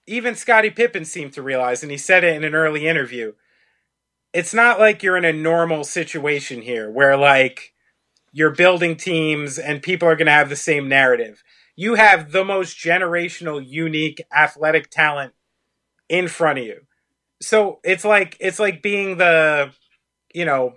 even 0.06 0.36
Scottie 0.36 0.70
Pippen 0.70 1.06
seemed 1.06 1.34
to 1.34 1.42
realize 1.42 1.84
and 1.84 1.92
he 1.92 1.98
said 1.98 2.24
it 2.24 2.36
in 2.36 2.44
an 2.44 2.56
early 2.56 2.88
interview. 2.88 3.34
It's 4.34 4.54
not 4.54 4.80
like 4.80 5.04
you're 5.04 5.18
in 5.18 5.26
a 5.26 5.34
normal 5.34 5.84
situation 5.84 6.62
here 6.62 6.90
where 6.90 7.16
like 7.16 7.74
you're 8.32 8.52
building 8.52 8.98
teams 8.98 9.58
and 9.58 9.82
people 9.82 10.08
are 10.08 10.16
going 10.16 10.26
to 10.26 10.32
have 10.32 10.50
the 10.50 10.56
same 10.56 10.90
narrative. 10.90 11.44
You 11.76 11.96
have 11.96 12.32
the 12.32 12.44
most 12.44 12.78
generational 12.78 13.64
unique 13.66 14.22
athletic 14.36 14.90
talent 14.90 15.34
in 16.10 16.28
front 16.28 16.60
of 16.60 16.66
you 16.66 16.82
so 17.44 17.80
it's 17.84 18.06
like 18.06 18.38
it's 18.40 18.60
like 18.60 18.82
being 18.82 19.18
the 19.18 19.72
you 20.34 20.46
know 20.46 20.74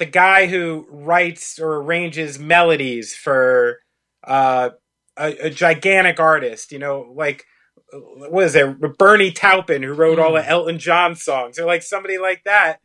the 0.00 0.06
guy 0.06 0.46
who 0.46 0.86
writes 0.90 1.60
or 1.60 1.76
arranges 1.76 2.38
melodies 2.38 3.14
for 3.14 3.78
uh, 4.24 4.70
a, 5.16 5.46
a 5.46 5.50
gigantic 5.50 6.18
artist 6.18 6.72
you 6.72 6.78
know 6.78 7.12
like 7.14 7.44
what 7.92 8.44
is 8.44 8.54
it 8.54 8.98
bernie 8.98 9.32
taupin 9.32 9.82
who 9.82 9.92
wrote 9.92 10.18
all 10.18 10.32
the 10.32 10.46
elton 10.46 10.78
john 10.78 11.14
songs 11.14 11.58
or 11.58 11.66
like 11.66 11.82
somebody 11.82 12.18
like 12.18 12.42
that 12.44 12.80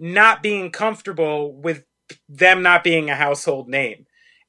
not 0.00 0.42
being 0.42 0.70
comfortable 0.70 1.52
with 1.52 1.84
them 2.28 2.62
not 2.62 2.82
being 2.82 3.10
a 3.10 3.14
household 3.14 3.68
name. 3.68 4.06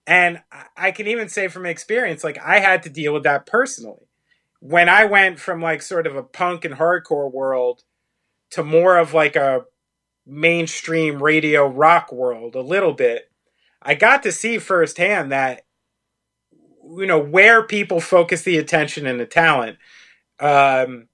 And 0.07 0.41
i 0.75 0.91
can 0.91 1.07
even 1.07 1.29
say 1.29 1.47
from 1.47 1.65
experience 1.65 2.23
like 2.23 2.39
i 2.39 2.59
had 2.59 2.83
to 2.83 2.89
deal 2.89 3.13
with 3.13 3.23
that 3.23 3.45
personally. 3.45 4.07
When 4.59 4.89
i 4.89 5.05
went 5.05 5.39
from 5.39 5.61
like 5.61 5.81
sort 5.81 6.07
of 6.07 6.15
a 6.15 6.23
punk 6.23 6.65
and 6.65 6.75
hardcore 6.75 7.31
world 7.31 7.83
to 8.51 8.63
more 8.63 8.97
of 8.97 9.13
like 9.13 9.35
a 9.35 9.65
mainstream 10.31 11.21
radio 11.21 11.67
rock 11.67 12.11
world 12.11 12.55
a 12.55 12.61
little 12.61 12.93
bit 12.93 13.29
i 13.81 13.93
got 13.93 14.23
to 14.23 14.31
see 14.31 14.57
firsthand 14.57 15.31
that 15.31 15.63
you 16.97 17.05
know 17.05 17.19
where 17.19 17.63
people 17.63 17.99
focus 17.99 18.43
the 18.43 18.57
attention 18.57 19.05
and 19.05 19.19
the 19.19 19.25
talent. 19.25 19.77
Um 20.39 21.07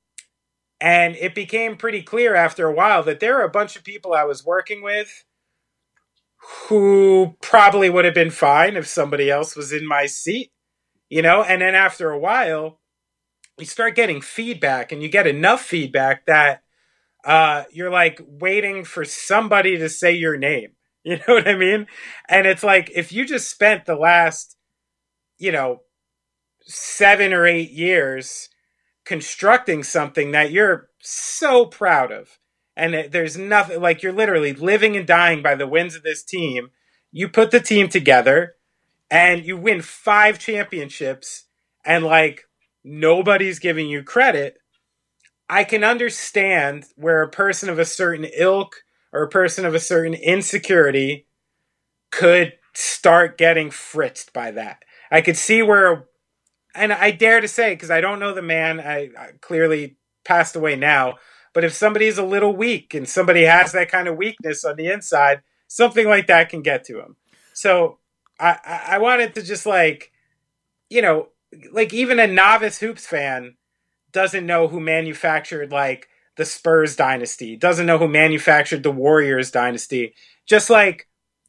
and 0.80 1.15
it 1.15 1.34
became 1.34 1.75
pretty 1.75 2.03
clear 2.03 2.36
after 2.36 2.67
a 2.67 2.73
while 2.73 3.01
that 3.03 3.19
there 3.19 3.39
are 3.39 3.45
a 3.45 3.49
bunch 3.49 3.75
of 3.75 3.84
people 3.84 4.13
i 4.13 4.23
was 4.23 4.45
working 4.45 4.84
with 4.84 5.25
who 6.69 7.36
probably 7.41 7.89
would 7.89 8.06
have 8.06 8.13
been 8.13 8.30
fine 8.30 8.77
if 8.77 8.88
somebody 8.88 9.30
else 9.30 9.56
was 9.56 9.73
in 9.73 9.88
my 9.88 10.06
seat 10.06 10.51
you 11.10 11.21
know? 11.21 11.43
And 11.43 11.62
then 11.62 11.75
after 11.75 12.12
a 12.12 12.19
while 12.19 12.80
you 13.58 13.65
start 13.65 13.95
getting 13.95 14.21
feedback 14.21 14.91
and 14.91 15.01
you 15.01 15.10
get 15.10 15.25
enough 15.25 15.62
feedback 15.62 16.25
that 16.27 16.62
uh, 17.28 17.66
you're 17.72 17.92
like 17.92 18.22
waiting 18.26 18.86
for 18.86 19.06
somebody 19.06 19.78
to 19.78 19.90
say 19.90 20.13
your 20.13 20.38
name. 20.38 20.72
You 21.04 21.16
know 21.16 21.36
what 21.36 21.48
I 21.48 21.56
mean? 21.56 21.88
And 22.28 22.46
it's 22.46 22.63
like 22.63 22.92
if 22.94 23.13
you 23.13 23.26
just 23.26 23.50
spent 23.50 23.86
the 23.86 23.96
last, 23.96 24.58
you 25.38 25.54
know, 25.54 25.84
seven 26.66 27.32
or 27.32 27.48
eight 27.48 27.72
years 27.72 28.50
constructing 29.06 29.84
something 29.84 30.32
that 30.32 30.52
you're 30.52 30.90
so 31.00 31.66
proud 31.66 32.12
of. 32.12 32.40
And 32.76 33.10
there's 33.10 33.38
nothing 33.38 33.80
like 33.80 34.04
you're 34.04 34.12
literally 34.12 34.52
living 34.52 34.98
and 34.98 35.08
dying 35.08 35.42
by 35.42 35.56
the 35.56 35.66
wins 35.66 35.96
of 35.96 36.04
this 36.04 36.26
team. 36.26 36.72
You 37.13 37.30
put 37.30 37.52
the 37.52 37.62
team 37.62 37.88
together 37.88 38.56
and 39.10 39.46
you 39.46 39.56
win 39.56 39.82
five 39.82 40.40
championships, 40.40 41.46
and 41.86 42.04
like 42.04 42.44
nobody's 42.84 43.60
giving 43.60 43.88
you 43.88 44.04
credit. 44.04 44.58
I 45.50 45.64
can 45.64 45.84
understand 45.84 46.86
where 46.96 47.22
a 47.22 47.30
person 47.30 47.70
of 47.70 47.80
a 47.80 47.86
certain 47.86 48.26
ilk 48.36 48.84
or 49.14 49.24
a 49.24 49.30
person 49.30 49.66
of 49.66 49.74
a 49.74 49.80
certain 49.80 50.14
insecurity 50.14 51.28
could 52.12 52.54
start 52.74 53.38
getting 53.38 53.72
fritzed 53.72 54.34
by 54.34 54.52
that. 54.52 54.84
I 55.10 55.22
could 55.22 55.38
see 55.38 55.62
where, 55.64 56.08
and 56.76 56.92
I 56.92 57.12
dare 57.12 57.40
to 57.40 57.48
say, 57.48 57.74
because 57.74 57.92
I 57.92 58.02
don't 58.02 58.20
know 58.20 58.34
the 58.34 58.42
man, 58.42 58.80
I, 58.80 59.10
I 59.18 59.30
clearly 59.42 59.98
passed 60.26 60.56
away 60.56 60.76
now, 60.76 61.16
but 61.54 61.64
if 61.64 61.74
somebody 61.74 62.08
is 62.08 62.18
a 62.18 62.26
little 62.26 62.56
weak 62.56 62.94
and 62.94 63.08
somebody 63.08 63.44
has 63.44 63.72
that 63.72 63.90
kind 63.90 64.08
of 64.08 64.18
weakness 64.18 64.66
on 64.66 64.76
the 64.76 64.92
inside, 64.92 65.42
something 65.68 66.08
like 66.08 66.28
that 66.28 66.50
can 66.50 66.62
get 66.62 66.84
to 66.86 67.00
him. 67.00 67.16
So 67.54 68.00
I, 68.40 68.84
I 68.90 68.98
wanted 69.00 69.34
to 69.36 69.42
just 69.42 69.66
like, 69.66 70.12
you 70.90 71.02
know, 71.02 71.30
like 71.72 71.94
even 71.94 72.20
a 72.20 72.28
novice 72.28 72.80
hoops 72.80 73.08
fan 73.08 73.56
doesn't 74.12 74.46
know 74.46 74.67
who 74.67 74.80
manufactured 74.80 75.72
like 75.72 76.08
the 76.36 76.46
Spurs 76.46 76.96
dynasty, 76.96 77.56
doesn't 77.56 77.86
know 77.86 77.98
who 77.98 78.08
manufactured 78.08 78.84
the 78.84 78.91
Warriors 78.91 79.52
dynasty. 79.52 80.13
Just 80.46 80.70
like 80.70 81.08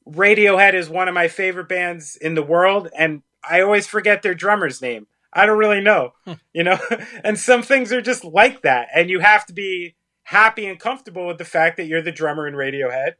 Radiohead 0.09 0.75
is 0.75 0.89
one 0.89 1.09
of 1.09 1.15
my 1.15 1.29
favorite 1.29 1.69
bands 1.69 2.17
in 2.17 2.35
the 2.35 2.43
world, 2.43 2.89
and 2.97 3.23
I 3.49 3.61
always 3.61 3.87
forget 3.87 4.23
their 4.23 4.35
drummer's 4.35 4.83
name. 4.83 5.07
I 5.33 5.47
don't 5.47 5.59
really 5.59 5.81
know, 5.81 6.15
hmm. 6.25 6.35
you 6.53 6.65
know? 6.65 6.79
and 7.25 7.39
some 7.39 7.63
things 7.63 7.93
are 7.93 8.03
just 8.03 8.25
like 8.25 8.63
that. 8.63 8.89
And 8.95 9.11
you 9.11 9.21
have 9.21 9.47
to 9.47 9.53
be 9.53 9.97
happy 10.25 10.67
and 10.67 10.79
comfortable 10.79 11.27
with 11.27 11.39
the 11.39 11.45
fact 11.45 11.77
that 11.77 11.87
you're 11.87 12.03
the 12.03 12.13
drummer 12.13 12.47
in 12.47 12.55
Radiohead. 12.55 13.13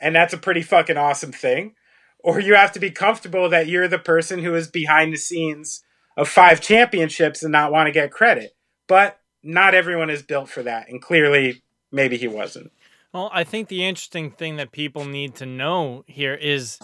And 0.00 0.14
that's 0.14 0.34
a 0.34 0.38
pretty 0.38 0.62
fucking 0.62 0.96
awesome 0.96 1.32
thing. 1.32 1.74
Or 2.18 2.40
you 2.40 2.54
have 2.54 2.72
to 2.72 2.80
be 2.80 2.90
comfortable 2.90 3.48
that 3.50 3.68
you're 3.68 3.88
the 3.88 3.98
person 3.98 4.40
who 4.40 4.54
is 4.54 4.68
behind 4.68 5.12
the 5.12 5.18
scenes 5.18 5.83
of 6.16 6.28
five 6.28 6.60
championships 6.60 7.42
and 7.42 7.52
not 7.52 7.72
want 7.72 7.86
to 7.86 7.92
get 7.92 8.10
credit. 8.10 8.54
But 8.86 9.18
not 9.42 9.74
everyone 9.74 10.10
is 10.10 10.22
built 10.22 10.48
for 10.48 10.62
that. 10.62 10.88
And 10.88 11.00
clearly, 11.00 11.62
maybe 11.90 12.16
he 12.16 12.28
wasn't. 12.28 12.72
Well, 13.12 13.30
I 13.32 13.44
think 13.44 13.68
the 13.68 13.84
interesting 13.84 14.30
thing 14.30 14.56
that 14.56 14.72
people 14.72 15.04
need 15.04 15.36
to 15.36 15.46
know 15.46 16.04
here 16.06 16.34
is 16.34 16.80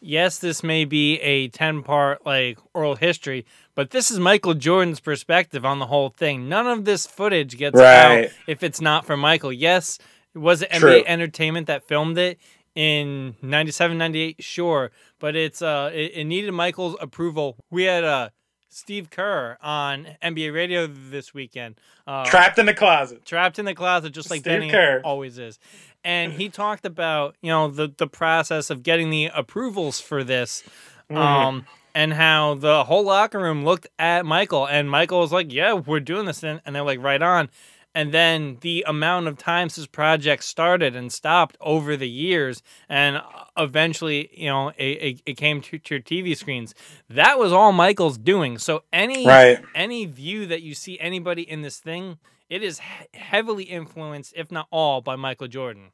yes, 0.00 0.38
this 0.38 0.62
may 0.62 0.84
be 0.84 1.20
a 1.20 1.48
10 1.48 1.82
part 1.82 2.24
like 2.24 2.58
oral 2.72 2.96
history, 2.96 3.44
but 3.74 3.90
this 3.90 4.10
is 4.10 4.18
Michael 4.18 4.54
Jordan's 4.54 5.00
perspective 5.00 5.64
on 5.64 5.78
the 5.78 5.86
whole 5.86 6.10
thing. 6.10 6.48
None 6.48 6.66
of 6.66 6.84
this 6.84 7.06
footage 7.06 7.58
gets 7.58 7.78
right. 7.78 8.24
out 8.24 8.30
if 8.46 8.62
it's 8.62 8.80
not 8.80 9.04
for 9.04 9.16
Michael. 9.16 9.52
Yes, 9.52 9.98
was 10.34 10.62
it 10.62 10.70
True. 10.70 11.02
NBA 11.02 11.04
Entertainment 11.06 11.66
that 11.66 11.86
filmed 11.86 12.16
it 12.18 12.38
in 12.74 13.36
97, 13.42 13.98
98? 13.98 14.42
Sure, 14.42 14.90
but 15.18 15.36
it's 15.36 15.60
uh 15.60 15.90
it, 15.92 16.12
it 16.14 16.24
needed 16.24 16.52
Michael's 16.52 16.96
approval. 17.00 17.56
We 17.70 17.84
had 17.84 18.04
uh 18.04 18.30
Steve 18.76 19.08
Kerr 19.08 19.56
on 19.62 20.06
NBA 20.22 20.52
radio 20.52 20.86
this 20.86 21.32
weekend. 21.32 21.76
Uh, 22.06 22.26
trapped 22.26 22.58
in 22.58 22.66
the 22.66 22.74
closet. 22.74 23.24
Trapped 23.24 23.58
in 23.58 23.64
the 23.64 23.74
closet, 23.74 24.12
just 24.12 24.30
like 24.30 24.40
Steve 24.40 24.52
Benny 24.52 24.70
Kerr. 24.70 25.00
always 25.02 25.38
is. 25.38 25.58
And 26.04 26.34
he 26.34 26.50
talked 26.50 26.84
about 26.84 27.36
you 27.40 27.50
know 27.50 27.68
the 27.68 27.90
the 27.96 28.06
process 28.06 28.68
of 28.68 28.82
getting 28.82 29.08
the 29.08 29.30
approvals 29.34 29.98
for 29.98 30.22
this, 30.22 30.62
mm. 31.10 31.16
um, 31.16 31.64
and 31.94 32.12
how 32.12 32.54
the 32.54 32.84
whole 32.84 33.02
locker 33.02 33.38
room 33.38 33.64
looked 33.64 33.86
at 33.98 34.26
Michael, 34.26 34.68
and 34.68 34.90
Michael 34.90 35.20
was 35.20 35.32
like, 35.32 35.50
"Yeah, 35.50 35.72
we're 35.72 35.98
doing 35.98 36.26
this," 36.26 36.44
and 36.44 36.60
they're 36.66 36.82
like, 36.82 37.02
"Right 37.02 37.22
on." 37.22 37.48
And 37.96 38.12
then 38.12 38.58
the 38.60 38.84
amount 38.86 39.26
of 39.26 39.38
times 39.38 39.76
this 39.76 39.86
project 39.86 40.44
started 40.44 40.94
and 40.94 41.10
stopped 41.10 41.56
over 41.62 41.96
the 41.96 42.08
years 42.08 42.62
and 42.90 43.22
eventually 43.56 44.28
you 44.34 44.50
know 44.50 44.68
it, 44.76 45.22
it 45.24 45.38
came 45.38 45.62
to, 45.62 45.78
to 45.78 45.94
your 45.94 46.02
tv 46.02 46.36
screens. 46.36 46.74
That 47.08 47.38
was 47.38 47.52
all 47.52 47.72
michael's 47.72 48.18
doing. 48.18 48.58
So 48.58 48.82
any 48.92 49.26
right. 49.26 49.64
any 49.74 50.04
view 50.04 50.44
that 50.46 50.60
you 50.60 50.74
see 50.74 51.00
anybody 51.00 51.40
in 51.40 51.62
this 51.62 51.78
thing 51.78 52.18
it 52.50 52.62
is 52.62 52.80
he- 52.80 53.18
heavily 53.18 53.64
influenced 53.64 54.34
if 54.36 54.52
not 54.52 54.68
all 54.70 55.00
by 55.00 55.16
michael 55.16 55.48
jordan. 55.48 55.92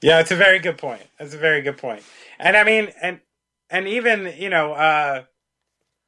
Yeah 0.00 0.20
it's 0.20 0.30
a 0.30 0.36
very 0.36 0.58
good 0.58 0.78
point. 0.78 1.02
That's 1.18 1.34
a 1.34 1.38
very 1.38 1.60
good 1.60 1.76
point. 1.76 2.02
And 2.38 2.56
i 2.56 2.64
mean 2.64 2.88
and 3.02 3.20
and 3.68 3.86
even 3.86 4.34
you 4.38 4.48
know 4.48 4.72
uh 4.72 5.24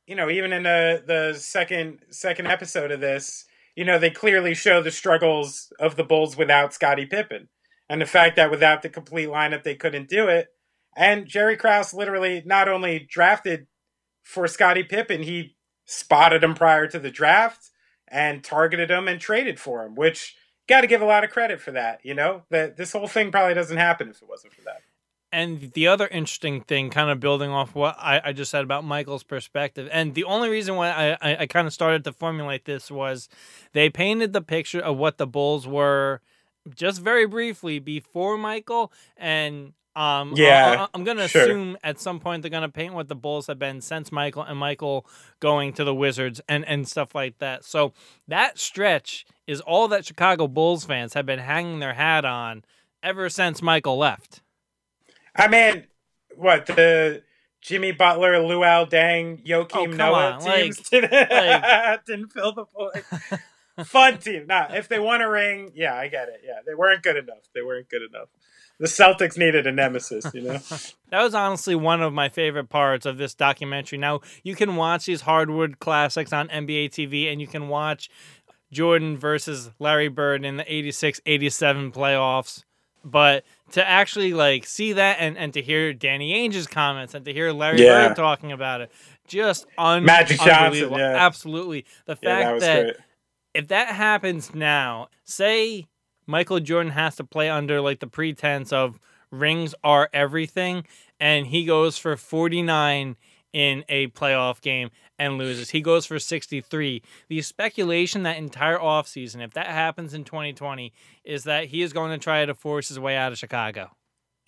you 0.07 0.16
know 0.16 0.31
even 0.31 0.55
in 0.55 0.62
the 0.62 1.05
the 1.07 1.35
second 1.38 1.98
second 2.09 2.46
episode 2.46 2.90
of 2.90 3.01
this 3.01 3.44
you 3.74 3.85
know, 3.85 3.98
they 3.98 4.11
clearly 4.11 4.54
show 4.54 4.82
the 4.82 4.90
struggles 4.90 5.72
of 5.78 5.96
the 5.96 6.04
Bulls 6.04 6.37
without 6.37 6.74
Scottie 6.74 7.06
Pippen 7.06 7.48
and 7.88 8.00
the 8.00 8.06
fact 8.06 8.37
that 8.37 8.50
without 8.50 8.82
the 8.82 8.88
complete 8.88 9.28
lineup, 9.28 9.62
they 9.62 9.74
couldn't 9.74 10.08
do 10.08 10.28
it. 10.28 10.48
And 10.96 11.26
Jerry 11.26 11.56
Krause 11.56 11.94
literally 11.94 12.42
not 12.44 12.68
only 12.68 12.98
drafted 12.98 13.66
for 14.22 14.46
Scottie 14.46 14.82
Pippen, 14.82 15.22
he 15.22 15.56
spotted 15.87 16.44
him 16.44 16.54
prior 16.54 16.87
to 16.87 16.98
the 16.98 17.11
draft 17.11 17.70
and 18.08 18.44
targeted 18.44 18.90
him 18.90 19.08
and 19.08 19.20
traded 19.20 19.58
for 19.58 19.85
him, 19.85 19.94
which 19.94 20.37
got 20.68 20.82
to 20.82 20.87
give 20.87 21.02
a 21.02 21.06
lot 21.06 21.24
of 21.24 21.30
credit 21.30 21.61
for 21.61 21.72
that. 21.72 22.00
You 22.04 22.14
know, 22.14 22.42
that 22.50 22.76
this 22.76 22.92
whole 22.92 23.08
thing 23.08 23.32
probably 23.32 23.54
doesn't 23.54 23.76
happen 23.76 24.08
if 24.08 24.20
it 24.20 24.28
wasn't 24.28 24.52
for 24.52 24.62
that. 24.62 24.82
And 25.33 25.73
the 25.73 25.87
other 25.87 26.07
interesting 26.09 26.61
thing, 26.61 26.90
kind 26.90 27.09
of 27.09 27.18
building 27.18 27.51
off 27.51 27.75
what 27.75 27.97
I, 27.99 28.21
I 28.23 28.33
just 28.33 28.51
said 28.51 28.64
about 28.64 28.85
Michael's 28.85 29.23
perspective, 29.23 29.88
and 29.90 30.14
the 30.14 30.25
only 30.25 30.51
reason 30.51 30.77
why 30.77 30.90
I, 30.90 31.16
I, 31.23 31.37
I 31.40 31.47
kind 31.47 31.66
of 31.66 31.73
started 31.73 32.05
to 32.05 32.12
formulate 32.12 32.66
this 32.66 32.90
was 32.90 33.31
they 33.73 33.88
painted 33.88 34.35
the 34.35 34.42
picture 34.42 34.81
of 34.81 34.99
what 34.99 35.16
the 35.16 35.27
Bulls 35.27 35.66
were 35.66 36.21
just 36.75 37.01
very 37.01 37.27
briefly 37.27 37.79
before 37.79 38.37
Michael, 38.37 38.92
and 39.16 39.73
um, 39.97 40.35
yeah, 40.37 40.87
I, 40.92 40.97
am 40.97 41.05
gonna 41.05 41.29
sure. 41.29 41.42
assume 41.42 41.77
at 41.83 41.99
some 41.99 42.21
point 42.21 42.42
they're 42.42 42.51
gonna 42.51 42.68
paint 42.68 42.92
what 42.92 43.09
the 43.09 43.14
Bulls 43.14 43.47
have 43.47 43.59
been 43.59 43.81
since 43.81 44.12
Michael 44.12 44.42
and 44.42 44.59
Michael 44.59 45.07
going 45.40 45.73
to 45.75 45.85
the 45.85 45.95
Wizards 45.95 46.42
and 46.47 46.64
and 46.66 46.87
stuff 46.87 47.14
like 47.14 47.38
that. 47.38 47.64
So 47.64 47.95
that 48.29 48.59
stretch 48.59 49.25
is 49.47 49.62
all 49.62 49.88
that 49.88 50.05
Chicago 50.05 50.47
Bulls 50.47 50.85
fans 50.85 51.14
have 51.14 51.25
been 51.25 51.38
hanging 51.38 51.81
their 51.81 51.95
hat 51.95 52.27
on 52.27 52.64
ever 53.03 53.31
since 53.31 53.61
Michael 53.61 53.97
left. 53.97 54.41
I 55.35 55.49
mean, 55.49 55.87
what 56.37 56.66
the 56.66 57.23
Jimmy 57.62 57.92
Butler, 57.92 58.35
Luol 58.35 58.90
Deng, 58.90 59.47
Joakim 59.47 59.92
oh, 59.92 59.97
Noah 59.97 60.33
on. 60.33 60.40
teams 60.40 60.79
like, 60.79 60.90
didn't, 60.90 61.12
like... 61.31 62.05
didn't 62.05 62.33
fill 62.33 62.53
the 62.53 62.64
void. 62.75 63.05
Fun 63.87 64.18
team. 64.18 64.47
Nah, 64.49 64.66
if 64.75 64.88
they 64.88 64.99
won 64.99 65.23
a 65.23 65.31
ring, 65.31 65.71
yeah, 65.75 65.95
I 65.95 66.09
get 66.09 66.29
it. 66.29 66.42
Yeah, 66.45 66.61
they 66.66 66.75
weren't 66.75 67.03
good 67.03 67.16
enough. 67.16 67.49
They 67.55 67.62
weren't 67.62 67.88
good 67.88 68.03
enough. 68.03 68.29
The 68.79 68.87
Celtics 68.87 69.38
needed 69.38 69.66
a 69.66 69.73
nemesis, 69.73 70.27
you 70.35 70.42
know. 70.42 70.59
that 71.11 71.23
was 71.23 71.35
honestly 71.35 71.75
one 71.75 72.03
of 72.03 72.12
my 72.12 72.29
favorite 72.29 72.68
parts 72.68 73.07
of 73.07 73.16
this 73.16 73.35
documentary. 73.35 73.99
Now 73.99 74.21
you 74.42 74.57
can 74.57 74.77
watch 74.77 75.07
these 75.07 75.23
hardwood 75.23 75.79
classics 75.79 76.33
on 76.33 76.49
NBA 76.49 76.90
TV, 76.90 77.31
and 77.31 77.40
you 77.40 77.47
can 77.47 77.68
watch 77.68 78.11
Jordan 78.73 79.16
versus 79.16 79.71
Larry 79.79 80.09
Bird 80.09 80.45
in 80.45 80.57
the 80.57 80.64
86-87 80.64 81.92
playoffs 81.92 82.64
but 83.04 83.44
to 83.72 83.86
actually 83.86 84.34
like 84.34 84.66
see 84.66 84.94
that 84.94 85.16
and, 85.18 85.36
and 85.36 85.52
to 85.54 85.62
hear 85.62 85.92
Danny 85.92 86.32
Ainge's 86.32 86.66
comments 86.66 87.14
and 87.14 87.24
to 87.24 87.32
hear 87.32 87.52
Larry 87.52 87.82
yeah. 87.82 88.08
Bird 88.08 88.16
talking 88.16 88.52
about 88.52 88.80
it, 88.80 88.92
just 89.26 89.66
un- 89.78 90.04
Magic 90.04 90.40
Johnson, 90.40 90.92
yeah. 90.92 91.16
absolutely. 91.16 91.84
The 92.06 92.16
fact 92.16 92.22
yeah, 92.26 92.58
that, 92.58 92.86
that 92.86 92.96
if 93.54 93.68
that 93.68 93.88
happens 93.88 94.54
now, 94.54 95.08
say 95.24 95.86
Michael 96.26 96.60
Jordan 96.60 96.92
has 96.92 97.16
to 97.16 97.24
play 97.24 97.50
under 97.50 97.80
like 97.80 98.00
the 98.00 98.06
pretense 98.06 98.72
of 98.72 98.98
rings 99.30 99.74
are 99.82 100.08
everything, 100.12 100.84
and 101.18 101.46
he 101.46 101.64
goes 101.64 101.98
for 101.98 102.16
forty 102.16 102.62
nine 102.62 103.16
in 103.52 103.84
a 103.88 104.08
playoff 104.08 104.60
game 104.60 104.90
and 105.22 105.38
loses. 105.38 105.70
He 105.70 105.80
goes 105.80 106.04
for 106.04 106.18
63. 106.18 107.02
The 107.28 107.42
speculation 107.42 108.24
that 108.24 108.37
entire 108.37 108.78
offseason, 108.78 109.42
if 109.42 109.52
that 109.54 109.68
happens 109.68 110.14
in 110.14 110.24
2020, 110.24 110.92
is 111.24 111.44
that 111.44 111.66
he 111.66 111.82
is 111.82 111.92
going 111.92 112.11
to 112.11 112.18
try 112.18 112.44
to 112.44 112.54
force 112.54 112.88
his 112.88 112.98
way 112.98 113.16
out 113.16 113.30
of 113.30 113.38
Chicago. 113.38 113.92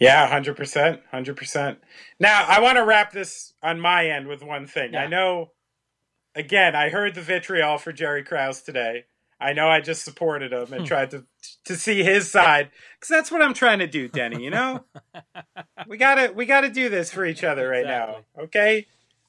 Yeah, 0.01 0.29
100%. 0.29 1.01
100%. 1.13 1.77
Now, 2.19 2.45
I 2.49 2.61
want 2.61 2.77
to 2.77 2.85
wrap 2.85 3.13
this 3.13 3.55
on 3.63 3.79
my 3.79 4.07
end 4.09 4.27
with 4.27 4.43
one 4.43 4.67
thing. 4.67 4.95
Yeah. 4.95 5.05
I 5.05 5.07
know, 5.07 5.53
again, 6.35 6.75
I 6.75 6.89
heard 6.89 7.15
the 7.15 7.23
vitriol 7.23 7.79
for 7.79 7.93
Jerry 7.93 8.25
Krause 8.25 8.61
today. 8.61 9.05
I 9.41 9.53
know 9.53 9.69
I 9.69 9.81
just 9.81 10.05
supported 10.05 10.53
him 10.53 10.73
and 10.73 10.83
hmm. 10.83 10.85
tried 10.85 11.11
to 11.11 11.27
to 11.67 11.77
see 11.77 12.03
his 12.03 12.31
side 12.31 12.71
because 12.95 13.09
that's 13.09 13.31
what 13.31 13.43
I'm 13.43 13.53
trying 13.53 13.81
to 13.81 13.87
do, 13.87 14.09
Denny. 14.09 14.43
You 14.43 14.51
know, 14.51 14.85
we 15.89 15.99
gotta 15.99 16.33
we 16.33 16.47
gotta 16.47 16.71
do 16.71 16.89
this 16.89 17.11
for 17.11 17.27
each 17.27 17.43
other 17.43 17.69
right 17.69 17.81
exactly. 17.81 18.25
now, 18.37 18.45
okay? 18.45 18.87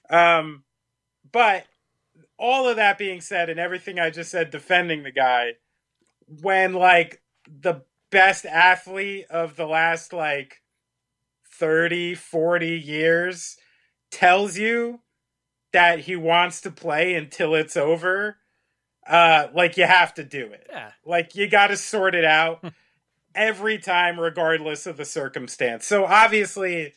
Um, 0.09 0.63
but 1.35 1.65
all 2.39 2.69
of 2.69 2.77
that 2.77 2.97
being 2.97 3.19
said, 3.19 3.49
and 3.49 3.59
everything 3.59 3.99
I 3.99 4.09
just 4.09 4.31
said 4.31 4.51
defending 4.51 5.03
the 5.03 5.11
guy, 5.11 5.55
when 6.41 6.71
like 6.71 7.21
the 7.45 7.81
best 8.09 8.45
athlete 8.45 9.25
of 9.29 9.57
the 9.57 9.65
last 9.65 10.13
like 10.13 10.61
30, 11.51 12.15
40 12.15 12.77
years 12.77 13.57
tells 14.11 14.57
you 14.57 15.01
that 15.73 15.99
he 15.99 16.15
wants 16.15 16.61
to 16.61 16.71
play 16.71 17.15
until 17.15 17.53
it's 17.53 17.75
over, 17.75 18.37
uh, 19.05 19.47
like 19.53 19.75
you 19.75 19.83
have 19.83 20.13
to 20.13 20.23
do 20.23 20.53
it. 20.53 20.67
Yeah. 20.69 20.91
Like 21.05 21.35
you 21.35 21.49
got 21.49 21.67
to 21.67 21.75
sort 21.75 22.15
it 22.15 22.23
out 22.23 22.63
every 23.35 23.77
time, 23.77 24.21
regardless 24.21 24.87
of 24.87 24.95
the 24.95 25.03
circumstance. 25.03 25.85
So 25.85 26.05
obviously, 26.05 26.93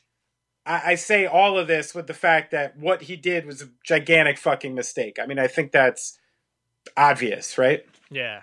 I, 0.69 0.83
I 0.91 0.95
say 0.95 1.27
all 1.27 1.59
of 1.59 1.67
this 1.67 1.95
with 1.95 2.07
the 2.07 2.15
fact 2.15 2.51
that 2.51 2.77
what 2.77 3.03
he 3.03 3.17
did 3.17 3.47
was 3.47 3.63
a 3.63 3.71
gigantic 3.83 4.39
fucking 4.39 4.75
mistake. 4.75 5.19
I 5.21 5.27
mean, 5.27 5.39
I 5.39 5.47
think 5.47 5.73
that's 5.73 6.19
obvious, 6.97 7.57
right? 7.57 7.85
Yeah. 8.11 8.43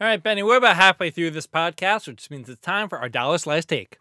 All 0.00 0.08
right, 0.08 0.20
Benny, 0.20 0.42
we're 0.42 0.56
about 0.56 0.74
halfway 0.74 1.10
through 1.10 1.30
this 1.30 1.46
podcast, 1.46 2.08
which 2.08 2.28
means 2.28 2.48
it's 2.48 2.60
time 2.60 2.88
for 2.88 2.98
our 2.98 3.08
dollar 3.08 3.38
slice 3.38 3.64
take. 3.64 3.98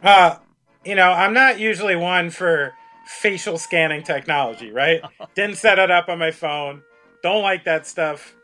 Uh, 0.00 0.36
you 0.84 0.94
know, 0.94 1.10
I'm 1.10 1.34
not 1.34 1.58
usually 1.58 1.96
one 1.96 2.30
for 2.30 2.72
facial 3.06 3.58
scanning 3.58 4.04
technology, 4.04 4.70
right? 4.70 5.02
Didn't 5.34 5.56
set 5.56 5.80
it 5.80 5.90
up 5.90 6.08
on 6.08 6.20
my 6.20 6.30
phone. 6.30 6.82
Don't 7.24 7.42
like 7.42 7.64
that 7.64 7.84
stuff. 7.88 8.36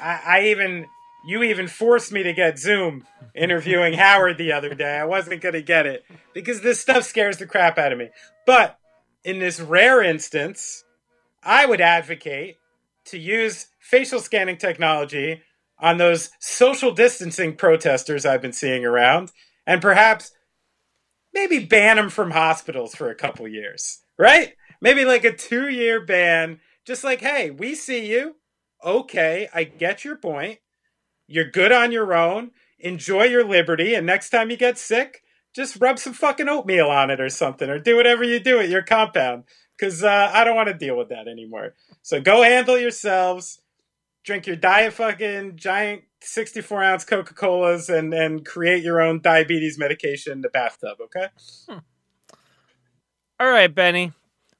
I, 0.00 0.20
I 0.26 0.42
even, 0.48 0.86
you 1.24 1.42
even 1.42 1.68
forced 1.68 2.12
me 2.12 2.22
to 2.22 2.32
get 2.32 2.58
Zoom 2.58 3.06
interviewing 3.34 3.94
Howard 3.94 4.38
the 4.38 4.52
other 4.52 4.74
day. 4.74 4.96
I 4.96 5.04
wasn't 5.04 5.40
going 5.40 5.54
to 5.54 5.62
get 5.62 5.86
it 5.86 6.04
because 6.34 6.60
this 6.60 6.80
stuff 6.80 7.04
scares 7.04 7.38
the 7.38 7.46
crap 7.46 7.78
out 7.78 7.92
of 7.92 7.98
me. 7.98 8.10
But 8.46 8.78
in 9.24 9.38
this 9.38 9.60
rare 9.60 10.02
instance, 10.02 10.84
I 11.42 11.66
would 11.66 11.80
advocate 11.80 12.56
to 13.06 13.18
use 13.18 13.66
facial 13.78 14.20
scanning 14.20 14.56
technology 14.56 15.42
on 15.78 15.98
those 15.98 16.30
social 16.38 16.92
distancing 16.92 17.56
protesters 17.56 18.26
I've 18.26 18.42
been 18.42 18.52
seeing 18.52 18.84
around 18.84 19.32
and 19.66 19.80
perhaps 19.80 20.32
maybe 21.32 21.64
ban 21.64 21.96
them 21.96 22.10
from 22.10 22.32
hospitals 22.32 22.94
for 22.94 23.10
a 23.10 23.14
couple 23.14 23.46
years, 23.48 24.00
right? 24.18 24.54
Maybe 24.80 25.04
like 25.04 25.24
a 25.24 25.32
two 25.32 25.68
year 25.68 26.04
ban, 26.04 26.60
just 26.86 27.04
like, 27.04 27.20
hey, 27.20 27.50
we 27.50 27.74
see 27.74 28.10
you. 28.10 28.36
Okay, 28.84 29.48
I 29.54 29.64
get 29.64 30.04
your 30.04 30.16
point. 30.16 30.58
You're 31.30 31.48
good 31.48 31.70
on 31.70 31.92
your 31.92 32.12
own. 32.12 32.50
Enjoy 32.80 33.22
your 33.22 33.44
liberty. 33.44 33.94
And 33.94 34.04
next 34.04 34.30
time 34.30 34.50
you 34.50 34.56
get 34.56 34.76
sick, 34.76 35.22
just 35.54 35.80
rub 35.80 36.00
some 36.00 36.12
fucking 36.12 36.48
oatmeal 36.48 36.88
on 36.88 37.08
it 37.08 37.20
or 37.20 37.28
something, 37.28 37.70
or 37.70 37.78
do 37.78 37.96
whatever 37.96 38.24
you 38.24 38.40
do 38.40 38.58
at 38.58 38.68
your 38.68 38.82
compound. 38.82 39.44
Because 39.76 40.02
uh, 40.02 40.30
I 40.32 40.42
don't 40.42 40.56
want 40.56 40.68
to 40.68 40.74
deal 40.74 40.98
with 40.98 41.08
that 41.10 41.28
anymore. 41.28 41.74
So 42.02 42.20
go 42.20 42.42
handle 42.42 42.76
yourselves. 42.76 43.60
Drink 44.24 44.48
your 44.48 44.56
diet 44.56 44.92
fucking 44.92 45.56
giant 45.56 46.02
64 46.20 46.82
ounce 46.82 47.04
Coca 47.04 47.32
Colas 47.32 47.88
and, 47.88 48.12
and 48.12 48.44
create 48.44 48.82
your 48.82 49.00
own 49.00 49.20
diabetes 49.20 49.78
medication 49.78 50.32
in 50.32 50.40
the 50.40 50.50
bathtub, 50.50 50.98
okay? 51.00 51.28
Hmm. 51.68 51.78
All 53.38 53.50
right, 53.50 53.72
Benny. 53.72 54.12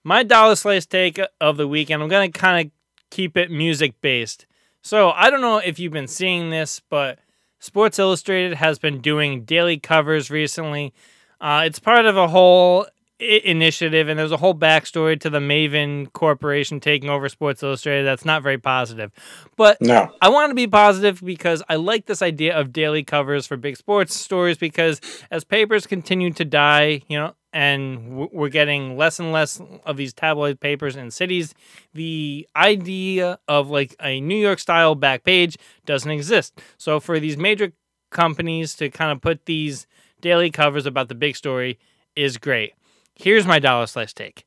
My 0.05 0.23
dollar 0.23 0.55
slice 0.55 0.87
take 0.87 1.21
of 1.41 1.57
the 1.57 1.69
weekend, 1.69 2.01
I'm 2.01 2.09
going 2.09 2.31
to 2.31 2.39
kind 2.39 2.67
of 2.67 2.73
keep 3.11 3.37
it 3.37 3.51
music 3.51 4.01
based. 4.01 4.47
So 4.83 5.11
I 5.11 5.31
don't 5.31 5.41
know 5.41 5.59
if 5.59 5.79
you've 5.79 5.93
been 5.93 6.09
seeing 6.09 6.51
this, 6.51 6.81
but 6.89 7.19
Sports 7.59 7.99
Illustrated 7.99 8.57
has 8.57 8.79
been 8.79 9.01
doing 9.01 9.45
daily 9.45 9.79
covers 9.79 10.31
recently. 10.31 10.95
Uh, 11.41 11.65
it's 11.67 11.79
part 11.79 12.07
of 12.07 12.17
a 12.17 12.29
whole 12.29 12.87
initiative, 13.21 14.09
and 14.09 14.19
there's 14.19 14.33
a 14.33 14.37
whole 14.39 14.55
backstory 14.55 15.21
to 15.21 15.29
the 15.29 15.39
Maven 15.39 16.11
Corporation 16.13 16.81
taking 16.81 17.11
over 17.11 17.29
Sports 17.29 17.63
Illustrated 17.63 18.07
that's 18.07 18.25
not 18.25 18.43
very 18.43 18.59
positive. 18.59 19.13
But 19.57 19.81
no. 19.81 20.11
I 20.23 20.31
want 20.31 20.51
to 20.51 20.55
be 20.55 20.67
positive 20.67 21.21
because 21.23 21.63
I 21.69 21.77
like 21.77 22.07
this 22.07 22.23
idea 22.23 22.59
of 22.59 22.73
daily 22.73 23.05
covers 23.05 23.47
for 23.47 23.57
big 23.57 23.77
sports 23.77 24.15
stories 24.15 24.57
because 24.57 25.01
as 25.31 25.45
papers 25.45 25.87
continue 25.87 26.33
to 26.33 26.45
die, 26.45 27.03
you 27.09 27.19
know, 27.19 27.35
and 27.53 28.31
we're 28.33 28.49
getting 28.49 28.97
less 28.97 29.19
and 29.19 29.33
less 29.33 29.61
of 29.85 29.97
these 29.97 30.13
tabloid 30.13 30.61
papers 30.61 30.97
in 30.97 31.11
cities, 31.11 31.55
the 31.95 32.49
idea 32.55 33.39
of 33.49 33.71
like 33.71 33.95
a 34.01 34.21
New 34.21 34.37
York 34.37 34.59
style 34.59 34.95
back 34.95 35.25
page 35.25 35.57
doesn't 35.87 36.11
exist. 36.11 36.61
So 36.79 37.01
for 37.01 37.19
these 37.19 37.37
major 37.37 37.73
companies 38.11 38.75
to 38.77 38.91
kind 38.91 39.13
of 39.13 39.21
put 39.21 39.47
these 39.47 39.87
daily 40.21 40.51
covers 40.51 40.87
about 40.87 41.09
the 41.09 41.15
big 41.15 41.37
story 41.37 41.79
is 42.15 42.37
great 42.37 42.75
here's 43.23 43.47
my 43.47 43.59
dollar 43.59 43.87
slice 43.87 44.13
take. 44.13 44.45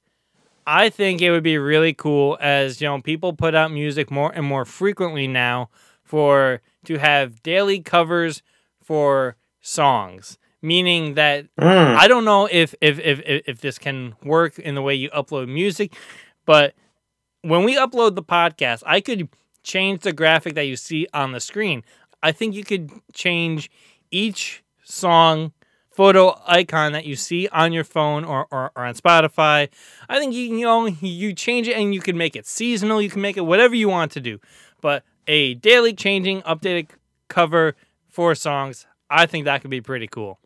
I 0.65 0.89
think 0.89 1.21
it 1.21 1.31
would 1.31 1.43
be 1.43 1.57
really 1.57 1.93
cool 1.93 2.37
as 2.39 2.81
you 2.81 2.87
know 2.87 3.01
people 3.01 3.33
put 3.33 3.55
out 3.55 3.71
music 3.71 4.09
more 4.09 4.31
and 4.31 4.45
more 4.45 4.65
frequently 4.65 5.27
now 5.27 5.69
for 6.03 6.61
to 6.85 6.97
have 6.97 7.43
daily 7.43 7.79
covers 7.79 8.41
for 8.81 9.35
songs. 9.61 10.37
Meaning 10.63 11.15
that 11.15 11.45
mm. 11.59 11.95
I 11.95 12.07
don't 12.07 12.25
know 12.25 12.47
if, 12.49 12.73
if 12.79 12.97
if 12.99 13.19
if 13.25 13.61
this 13.61 13.77
can 13.77 14.15
work 14.23 14.57
in 14.57 14.75
the 14.75 14.81
way 14.81 14.95
you 14.95 15.09
upload 15.09 15.49
music, 15.49 15.93
but 16.45 16.73
when 17.41 17.65
we 17.65 17.75
upload 17.75 18.15
the 18.15 18.23
podcast, 18.23 18.81
I 18.85 19.01
could 19.01 19.27
change 19.63 20.01
the 20.01 20.13
graphic 20.13 20.55
that 20.55 20.65
you 20.65 20.77
see 20.77 21.05
on 21.13 21.33
the 21.33 21.39
screen. 21.39 21.83
I 22.21 22.31
think 22.31 22.55
you 22.55 22.63
could 22.63 22.89
change 23.13 23.69
each 24.09 24.63
song 24.83 25.51
photo 25.91 26.39
icon 26.47 26.93
that 26.93 27.05
you 27.05 27.15
see 27.15 27.47
on 27.49 27.71
your 27.71 27.83
phone 27.83 28.23
or, 28.23 28.47
or, 28.51 28.71
or, 28.75 28.85
on 28.85 28.95
Spotify. 28.95 29.69
I 30.09 30.19
think 30.19 30.33
you, 30.33 30.55
you 30.55 30.65
know 30.65 30.87
you 30.87 31.33
change 31.33 31.67
it 31.67 31.77
and 31.77 31.93
you 31.93 32.01
can 32.01 32.17
make 32.17 32.35
it 32.35 32.47
seasonal. 32.47 33.01
You 33.01 33.09
can 33.09 33.21
make 33.21 33.37
it 33.37 33.41
whatever 33.41 33.75
you 33.75 33.89
want 33.89 34.11
to 34.13 34.21
do. 34.21 34.39
But 34.81 35.03
a 35.27 35.53
daily 35.55 35.93
changing, 35.93 36.41
updated 36.41 36.89
cover 37.27 37.75
for 38.09 38.35
songs, 38.35 38.87
I 39.09 39.25
think 39.25 39.45
that 39.45 39.61
could 39.61 39.69
be 39.69 39.81
pretty 39.81 40.07
cool. 40.07 40.39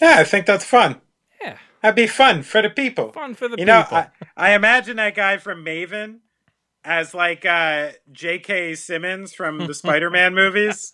Yeah, 0.00 0.16
I 0.18 0.24
think 0.24 0.46
that's 0.46 0.64
fun. 0.64 1.00
Yeah, 1.40 1.58
that'd 1.82 1.96
be 1.96 2.06
fun 2.06 2.42
for 2.42 2.62
the 2.62 2.70
people. 2.70 3.12
Fun 3.12 3.34
for 3.34 3.48
the 3.48 3.56
people. 3.56 3.74
you 3.74 3.82
people. 3.82 3.98
know, 3.98 4.06
I, 4.36 4.50
I 4.50 4.54
imagine 4.54 4.96
that 4.96 5.14
guy 5.14 5.38
from 5.38 5.64
Maven 5.64 6.18
as 6.86 7.12
like 7.12 7.44
uh, 7.44 7.90
J.K. 8.12 8.76
Simmons 8.76 9.34
from 9.34 9.66
the 9.66 9.74
Spider-Man 9.74 10.34
movies, 10.34 10.92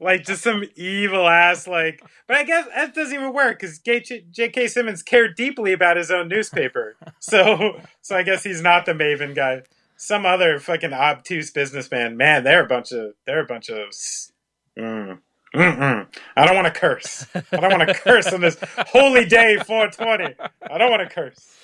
like 0.00 0.24
just 0.24 0.42
some 0.42 0.64
evil 0.74 1.28
ass 1.28 1.68
like. 1.68 2.02
But 2.26 2.36
I 2.38 2.44
guess 2.44 2.66
that 2.74 2.94
doesn't 2.94 3.14
even 3.14 3.32
work 3.32 3.60
because 3.60 3.78
J.K. 3.78 4.66
Simmons 4.66 5.02
cared 5.02 5.36
deeply 5.36 5.72
about 5.72 5.96
his 5.96 6.10
own 6.10 6.28
newspaper, 6.28 6.96
so 7.20 7.80
so 8.02 8.16
I 8.16 8.24
guess 8.24 8.42
he's 8.42 8.60
not 8.60 8.84
the 8.86 8.92
Maven 8.92 9.34
guy. 9.34 9.62
Some 9.96 10.26
other 10.26 10.58
fucking 10.58 10.92
obtuse 10.92 11.50
businessman. 11.50 12.16
Man, 12.16 12.44
they're 12.44 12.64
a 12.64 12.68
bunch 12.68 12.92
of 12.92 13.14
they're 13.26 13.42
a 13.42 13.46
bunch 13.46 13.68
of. 13.68 13.90
Mm. 14.78 15.20
Mm-mm. 15.54 16.06
I 16.36 16.46
don't 16.46 16.54
want 16.54 16.72
to 16.72 16.78
curse. 16.78 17.26
I 17.34 17.56
don't 17.56 17.78
want 17.78 17.88
to 17.88 17.94
curse 18.02 18.32
on 18.32 18.40
this 18.40 18.58
holy 18.88 19.24
day 19.24 19.56
420. 19.56 20.34
I 20.70 20.78
don't 20.78 20.90
want 20.90 21.08
to 21.08 21.14
curse. 21.14 21.56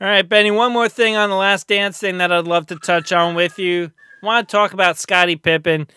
All 0.00 0.06
right, 0.06 0.28
Benny, 0.28 0.50
one 0.50 0.72
more 0.72 0.88
thing 0.88 1.16
on 1.16 1.30
the 1.30 1.36
last 1.36 1.68
dance 1.68 1.98
thing 1.98 2.18
that 2.18 2.30
I'd 2.30 2.46
love 2.46 2.66
to 2.66 2.76
touch 2.76 3.12
on 3.12 3.34
with 3.34 3.58
you. 3.58 3.90
I 4.22 4.26
want 4.26 4.48
to 4.48 4.52
talk 4.52 4.72
about 4.72 4.98
Scottie 4.98 5.36
Pippen. 5.36 5.88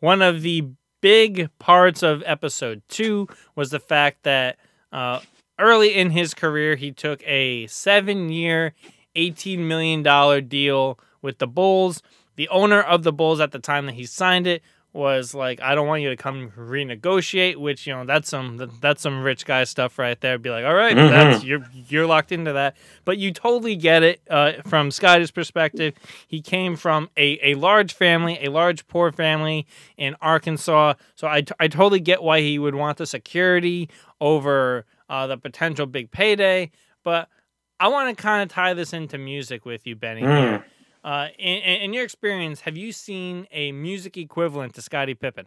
One 0.00 0.22
of 0.22 0.42
the 0.42 0.68
big 1.00 1.50
parts 1.58 2.02
of 2.02 2.22
episode 2.24 2.82
two 2.88 3.28
was 3.54 3.70
the 3.70 3.78
fact 3.78 4.22
that 4.22 4.56
uh, 4.90 5.20
early 5.58 5.94
in 5.94 6.10
his 6.10 6.32
career, 6.32 6.76
he 6.76 6.92
took 6.92 7.22
a 7.26 7.66
seven 7.66 8.30
year, 8.30 8.74
$18 9.16 9.58
million 9.58 10.02
deal 10.48 10.98
with 11.20 11.38
the 11.38 11.46
Bulls. 11.46 12.02
The 12.36 12.48
owner 12.48 12.80
of 12.80 13.02
the 13.02 13.12
Bulls 13.12 13.40
at 13.40 13.52
the 13.52 13.58
time 13.58 13.86
that 13.86 13.94
he 13.94 14.06
signed 14.06 14.46
it 14.46 14.62
was 14.92 15.34
like, 15.34 15.60
I 15.62 15.74
don't 15.74 15.86
want 15.86 16.02
you 16.02 16.10
to 16.10 16.16
come 16.16 16.50
renegotiate, 16.50 17.56
which 17.56 17.86
you 17.86 17.94
know 17.94 18.04
that's 18.04 18.28
some 18.28 18.70
that's 18.80 19.02
some 19.02 19.22
rich 19.22 19.46
guy 19.46 19.64
stuff 19.64 19.98
right 19.98 20.20
there. 20.20 20.38
Be 20.38 20.50
like, 20.50 20.64
all 20.64 20.74
right, 20.74 20.94
mm-hmm. 20.94 21.10
that's 21.10 21.44
you're 21.44 21.64
you're 21.88 22.06
locked 22.06 22.30
into 22.30 22.52
that, 22.52 22.76
but 23.04 23.16
you 23.16 23.32
totally 23.32 23.74
get 23.74 24.02
it 24.02 24.20
uh, 24.28 24.52
from 24.66 24.90
Scottie's 24.90 25.30
perspective. 25.30 25.94
He 26.26 26.42
came 26.42 26.76
from 26.76 27.08
a, 27.16 27.38
a 27.42 27.54
large 27.54 27.94
family, 27.94 28.38
a 28.42 28.50
large 28.50 28.86
poor 28.86 29.12
family 29.12 29.66
in 29.96 30.14
Arkansas, 30.20 30.94
so 31.14 31.26
I, 31.26 31.40
t- 31.40 31.54
I 31.58 31.68
totally 31.68 32.00
get 32.00 32.22
why 32.22 32.40
he 32.40 32.58
would 32.58 32.74
want 32.74 32.98
the 32.98 33.06
security 33.06 33.88
over 34.20 34.84
uh, 35.08 35.26
the 35.26 35.38
potential 35.38 35.86
big 35.86 36.10
payday. 36.10 36.70
But 37.02 37.28
I 37.80 37.88
want 37.88 38.16
to 38.16 38.22
kind 38.22 38.42
of 38.42 38.48
tie 38.48 38.74
this 38.74 38.92
into 38.92 39.16
music 39.16 39.64
with 39.64 39.86
you, 39.86 39.96
Benny. 39.96 40.22
Mm. 40.22 40.62
Uh, 41.04 41.28
in, 41.38 41.58
in, 41.58 41.92
your 41.92 42.04
experience, 42.04 42.60
have 42.60 42.76
you 42.76 42.92
seen 42.92 43.46
a 43.50 43.72
music 43.72 44.16
equivalent 44.16 44.74
to 44.74 44.82
Scottie 44.82 45.14
Pippen? 45.14 45.46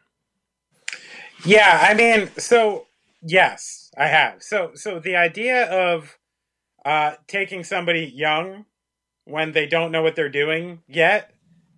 Yeah, 1.46 1.86
I 1.90 1.94
mean, 1.94 2.30
so 2.38 2.88
yes, 3.22 3.92
I 3.98 4.08
have. 4.08 4.44
So, 4.44 4.72
so 4.76 5.00
the 5.00 5.16
idea 5.16 5.66
of 5.66 6.18
uh, 6.84 7.14
taking 7.28 7.64
somebody 7.64 8.06
young 8.06 8.66
when 9.24 9.54
they 9.54 9.66
don't 9.66 9.92
know 9.92 10.02
what 10.02 10.16
they're 10.16 10.30
doing 10.30 10.82
yet, 10.88 11.34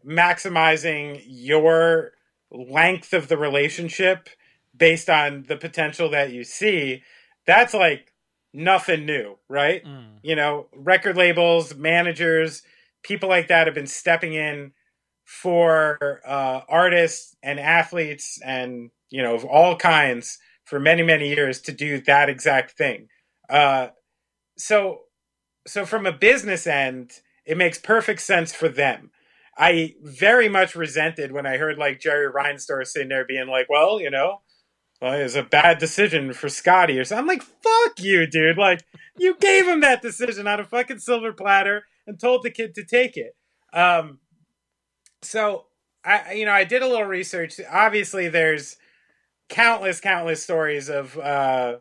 maximizing 0.06 1.24
your 1.28 2.14
length 2.52 3.14
of 3.14 3.28
the 3.28 3.38
relationship 3.38 4.30
based 4.76 5.10
on 5.10 5.46
the 5.48 5.56
potential 5.56 6.10
that 6.10 6.32
you 6.32 6.44
see, 6.44 7.04
that's 7.46 7.74
like 7.74 8.14
nothing 8.54 9.06
new, 9.06 9.38
right? 9.48 9.84
Mm. 9.84 10.20
You 10.24 10.36
know, 10.36 10.68
record 10.76 11.16
labels, 11.16 11.76
managers 11.76 12.64
people 13.04 13.30
like 13.30 13.48
that 13.48 13.68
have 13.68 13.76
been 13.76 13.88
stepping 13.88 14.34
in 14.34 14.72
for 15.28 16.22
uh, 16.26 16.62
artists 16.70 17.36
and 17.44 17.60
athletes 17.60 18.40
and 18.46 18.92
you 19.10 19.22
know 19.22 19.36
of 19.36 19.44
all 19.44 19.76
kinds 19.76 20.38
for 20.64 20.80
many 20.80 21.04
many 21.04 21.30
years 21.30 21.62
to 21.62 21.72
do 21.72 22.00
that 22.02 22.30
exact 22.30 22.72
thing. 22.72 23.08
Uh, 23.50 23.88
so 24.58 25.02
so 25.68 25.86
from 25.86 26.06
a 26.06 26.14
business 26.14 26.66
end, 26.66 27.12
it 27.46 27.58
makes 27.58 27.78
perfect 27.78 28.22
sense 28.22 28.54
for 28.54 28.70
them. 28.70 29.12
I 29.58 29.96
very 30.02 30.48
much 30.48 30.76
resented 30.76 31.32
when 31.32 31.46
I 31.46 31.58
heard 31.58 31.78
like 31.78 32.00
Jerry 32.00 32.32
Reinsdorf 32.32 32.88
sitting 32.88 33.10
there 33.10 33.26
being 33.26 33.48
like, 33.48 33.68
"Well, 33.70 34.00
you 34.00 34.10
know, 34.10 34.42
well, 35.02 35.14
it 35.14 35.24
was 35.24 35.36
a 35.36 35.44
bad 35.44 35.78
decision 35.78 36.32
for 36.34 36.48
Scottie 36.48 37.00
or 37.00 37.04
something." 37.04 37.24
I'm 37.24 37.28
like, 37.28 37.44
"Fuck 37.44 38.00
you, 38.00 38.28
dude! 38.28 38.58
Like, 38.58 38.84
you 39.18 39.36
gave 39.36 39.68
him 39.68 39.82
that 39.82 40.02
decision 40.02 40.48
on 40.48 40.60
a 40.60 40.66
fucking 40.66 41.00
silver 41.00 41.34
platter 41.34 41.84
and 42.08 42.20
told 42.20 42.44
the 42.44 42.52
kid 42.52 42.74
to 42.76 42.86
take 42.86 43.18
it." 43.18 43.36
Um, 43.74 44.20
so 45.22 45.66
I, 46.08 46.34
you 46.34 46.46
know, 46.46 46.54
I 46.54 46.64
did 46.64 46.82
a 46.82 46.88
little 46.88 47.06
research. 47.06 47.60
Obviously, 47.70 48.30
there's 48.30 48.78
countless, 49.50 50.00
countless 50.00 50.42
stories 50.42 50.90
of 50.90 51.18
uh, 51.18 51.78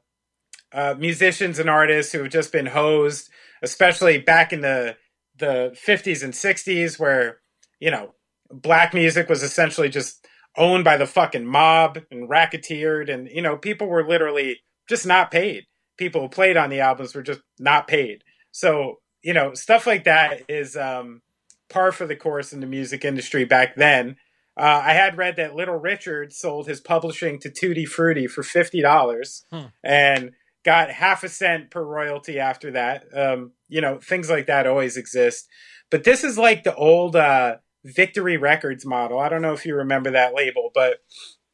uh, 0.73 0.95
musicians 0.99 1.59
and 1.59 1.71
artists 1.71 2.13
who 2.13 2.23
have 2.23 2.33
just 2.33 2.53
been 2.53 2.67
hosed, 2.67 3.31
especially 3.63 4.19
back 4.19 4.53
in 4.53 4.61
the 4.61 4.97
the 5.39 5.77
50s 5.87 6.25
and 6.25 6.33
60s, 6.33 6.99
where 6.99 7.39
you 7.79 7.91
know 7.91 8.15
black 8.51 8.95
music 8.95 9.29
was 9.29 9.43
essentially 9.43 9.89
just 9.89 10.27
owned 10.57 10.83
by 10.83 10.97
the 10.97 11.07
fucking 11.07 11.47
mob 11.47 11.99
and 12.11 12.29
racketeered, 12.29 13.09
and 13.09 13.29
you 13.29 13.43
know 13.43 13.57
people 13.57 13.87
were 13.87 14.07
literally 14.07 14.61
just 14.89 15.07
not 15.07 15.31
paid. 15.31 15.65
People 15.99 16.23
who 16.23 16.29
played 16.29 16.57
on 16.57 16.71
the 16.71 16.81
albums 16.81 17.15
were 17.15 17.23
just 17.23 17.41
not 17.59 17.87
paid. 17.87 18.23
So 18.51 18.97
you 19.27 19.35
know 19.35 19.55
stuff 19.55 19.89
like 19.89 20.05
that 20.05 20.43
is 20.49 20.77
um, 20.77 21.21
par 21.69 21.91
for 21.91 22.07
the 22.07 22.15
course 22.15 22.53
in 22.53 22.61
the 22.61 22.67
music 22.67 23.05
industry 23.05 23.45
back 23.45 23.75
then. 23.75 24.17
Uh, 24.57 24.81
I 24.85 24.93
had 24.93 25.19
read 25.19 25.35
that 25.37 25.57
Little 25.57 25.77
Richard 25.77 26.33
sold 26.33 26.69
his 26.69 26.81
publishing 26.81 27.41
to 27.41 27.51
Tutti 27.51 27.85
Frutti 27.85 28.29
for 28.29 28.45
fifty 28.45 28.81
dollars, 28.81 29.45
hmm. 29.51 29.67
and 29.83 30.31
got 30.65 30.91
half 30.91 31.25
a 31.25 31.29
cent 31.29 31.73
per 31.73 31.83
royalty 31.83 32.39
after 32.39 32.71
that. 32.71 33.07
Um, 33.13 33.51
you 33.69 33.81
know, 33.81 33.99
things 33.99 34.31
like 34.31 34.47
that 34.47 34.69
always 34.69 34.97
exist. 34.97 35.49
But 35.91 36.05
this 36.05 36.23
is 36.23 36.39
like 36.39 36.63
the 36.63 36.75
old 36.77 37.17
uh, 37.17 37.57
Victory 37.85 38.37
Records 38.37 38.87
model. 38.87 39.19
I 39.19 39.29
don't 39.29 39.43
know 39.43 39.53
if 39.55 39.67
you 39.67 39.75
remember 39.75 40.13
that 40.13 40.37
label, 40.37 40.71
but 40.73 40.99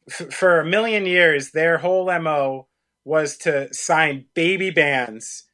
f- 0.07 0.31
for 0.31 0.59
a 0.59 0.65
million 0.65 1.07
years, 1.07 1.51
their 1.51 1.79
whole 1.79 2.05
MO 2.19 2.67
was 3.03 3.35
to 3.37 3.73
sign 3.73 4.25
baby 4.35 4.69
bands 4.69 5.45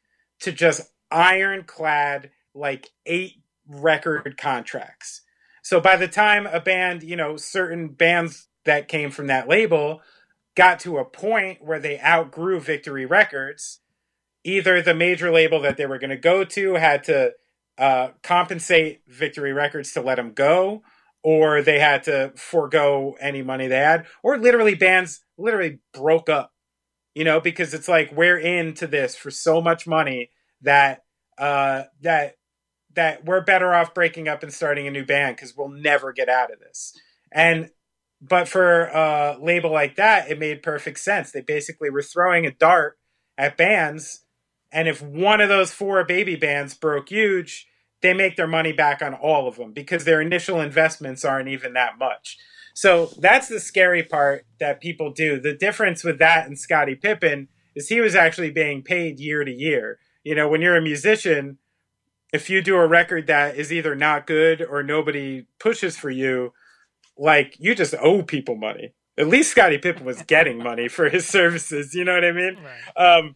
to 0.41 0.51
just 0.51 0.81
ironclad, 1.11 2.31
like 2.53 2.89
eight 3.05 3.41
record 3.67 4.37
contracts. 4.37 5.21
So 5.61 5.79
by 5.79 5.95
the 5.97 6.07
time 6.07 6.47
a 6.47 6.59
band, 6.59 7.03
you 7.03 7.15
know, 7.15 7.37
certain 7.37 7.89
bands 7.89 8.47
that 8.65 8.87
came 8.87 9.11
from 9.11 9.27
that 9.27 9.47
label 9.47 10.01
got 10.55 10.79
to 10.81 10.97
a 10.97 11.05
point 11.05 11.63
where 11.63 11.79
they 11.79 11.99
outgrew 11.99 12.59
Victory 12.59 13.05
Records, 13.05 13.79
either 14.43 14.81
the 14.81 14.95
major 14.95 15.31
label 15.31 15.61
that 15.61 15.77
they 15.77 15.85
were 15.85 15.99
going 15.99 16.09
to 16.09 16.17
go 16.17 16.43
to 16.43 16.73
had 16.73 17.03
to 17.05 17.33
uh, 17.77 18.09
compensate 18.23 19.01
Victory 19.07 19.53
Records 19.53 19.93
to 19.93 20.01
let 20.01 20.15
them 20.15 20.33
go, 20.33 20.81
or 21.23 21.61
they 21.61 21.79
had 21.79 22.03
to 22.03 22.33
forego 22.35 23.15
any 23.21 23.41
money 23.41 23.67
they 23.67 23.77
had, 23.77 24.05
or 24.23 24.37
literally 24.37 24.75
bands 24.75 25.21
literally 25.37 25.79
broke 25.93 26.29
up, 26.29 26.51
you 27.13 27.23
know, 27.23 27.39
because 27.39 27.73
it's 27.73 27.87
like 27.87 28.11
we're 28.11 28.37
into 28.37 28.87
this 28.87 29.15
for 29.15 29.31
so 29.31 29.61
much 29.61 29.87
money 29.87 30.29
that 30.61 31.03
uh, 31.37 31.83
that 32.01 32.35
that 32.95 33.25
we're 33.25 33.41
better 33.41 33.73
off 33.73 33.93
breaking 33.93 34.27
up 34.27 34.43
and 34.43 34.53
starting 34.53 34.87
a 34.87 34.91
new 34.91 35.05
band 35.05 35.35
because 35.35 35.55
we'll 35.55 35.69
never 35.69 36.11
get 36.11 36.27
out 36.29 36.51
of 36.51 36.59
this. 36.59 36.93
And 37.31 37.69
but 38.21 38.47
for 38.47 38.85
a 38.85 39.37
label 39.39 39.71
like 39.71 39.95
that, 39.95 40.29
it 40.29 40.39
made 40.39 40.61
perfect 40.61 40.99
sense. 40.99 41.31
They 41.31 41.41
basically 41.41 41.89
were 41.89 42.01
throwing 42.01 42.45
a 42.45 42.51
dart 42.51 42.97
at 43.37 43.55
bands, 43.55 44.25
and 44.71 44.87
if 44.87 45.01
one 45.01 45.39
of 45.39 45.49
those 45.49 45.71
four 45.71 46.03
baby 46.03 46.35
bands 46.35 46.73
broke 46.73 47.09
huge, 47.09 47.67
they 48.01 48.13
make 48.13 48.35
their 48.35 48.47
money 48.47 48.73
back 48.73 49.01
on 49.01 49.13
all 49.13 49.47
of 49.47 49.55
them 49.57 49.71
because 49.71 50.03
their 50.03 50.21
initial 50.21 50.61
investments 50.61 51.23
aren't 51.25 51.49
even 51.49 51.73
that 51.73 51.97
much. 51.97 52.37
So 52.73 53.11
that's 53.19 53.47
the 53.47 53.59
scary 53.59 54.03
part 54.03 54.45
that 54.59 54.81
people 54.81 55.11
do. 55.11 55.39
The 55.39 55.53
difference 55.53 56.03
with 56.03 56.19
that 56.19 56.47
and 56.47 56.57
Scottie 56.57 56.95
Pippen 56.95 57.49
is 57.75 57.89
he 57.89 57.99
was 57.99 58.15
actually 58.15 58.51
being 58.51 58.83
paid 58.83 59.19
year 59.19 59.43
to 59.43 59.51
year. 59.51 59.99
You 60.23 60.35
know, 60.35 60.47
when 60.47 60.61
you're 60.61 60.75
a 60.75 60.81
musician, 60.81 61.57
if 62.31 62.49
you 62.49 62.61
do 62.61 62.75
a 62.75 62.87
record 62.87 63.27
that 63.27 63.55
is 63.55 63.71
either 63.71 63.95
not 63.95 64.27
good 64.27 64.61
or 64.61 64.83
nobody 64.83 65.45
pushes 65.59 65.97
for 65.97 66.09
you, 66.09 66.53
like 67.17 67.55
you 67.59 67.75
just 67.75 67.95
owe 67.99 68.23
people 68.23 68.55
money. 68.55 68.93
At 69.17 69.27
least 69.27 69.51
Scottie 69.51 69.77
Pippen 69.77 70.05
was 70.05 70.21
getting 70.23 70.57
money 70.57 70.87
for 70.87 71.09
his 71.09 71.27
services. 71.37 71.93
You 71.93 72.05
know 72.05 72.13
what 72.13 72.25
I 72.25 72.31
mean? 72.31 72.57
Right. 72.63 73.17
Um, 73.17 73.35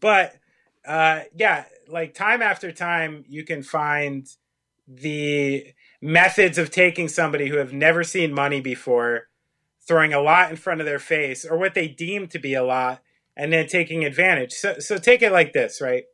but 0.00 0.34
uh, 0.86 1.20
yeah, 1.34 1.64
like 1.88 2.14
time 2.14 2.42
after 2.42 2.72
time, 2.72 3.24
you 3.28 3.44
can 3.44 3.62
find 3.62 4.26
the 4.86 5.66
methods 6.00 6.56
of 6.56 6.70
taking 6.70 7.08
somebody 7.08 7.48
who 7.48 7.56
have 7.56 7.72
never 7.72 8.02
seen 8.04 8.32
money 8.32 8.60
before, 8.60 9.28
throwing 9.86 10.14
a 10.14 10.20
lot 10.20 10.50
in 10.50 10.56
front 10.56 10.80
of 10.80 10.86
their 10.86 10.98
face, 10.98 11.44
or 11.44 11.58
what 11.58 11.74
they 11.74 11.88
deem 11.88 12.26
to 12.28 12.38
be 12.38 12.54
a 12.54 12.64
lot, 12.64 13.00
and 13.38 13.52
then 13.52 13.68
taking 13.68 14.04
advantage. 14.04 14.52
So, 14.52 14.80
so 14.80 14.98
take 14.98 15.22
it 15.22 15.32
like 15.32 15.52
this, 15.52 15.80
right? 15.80 16.04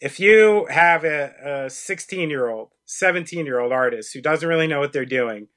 If 0.00 0.20
you 0.20 0.66
have 0.70 1.02
a 1.02 1.68
16 1.68 2.30
year 2.30 2.48
old, 2.48 2.68
17 2.84 3.46
year 3.46 3.58
old 3.58 3.72
artist 3.72 4.12
who 4.12 4.20
doesn't 4.20 4.48
really 4.48 4.68
know 4.68 4.78
what 4.78 4.92
they're 4.92 5.04
doing, 5.04 5.48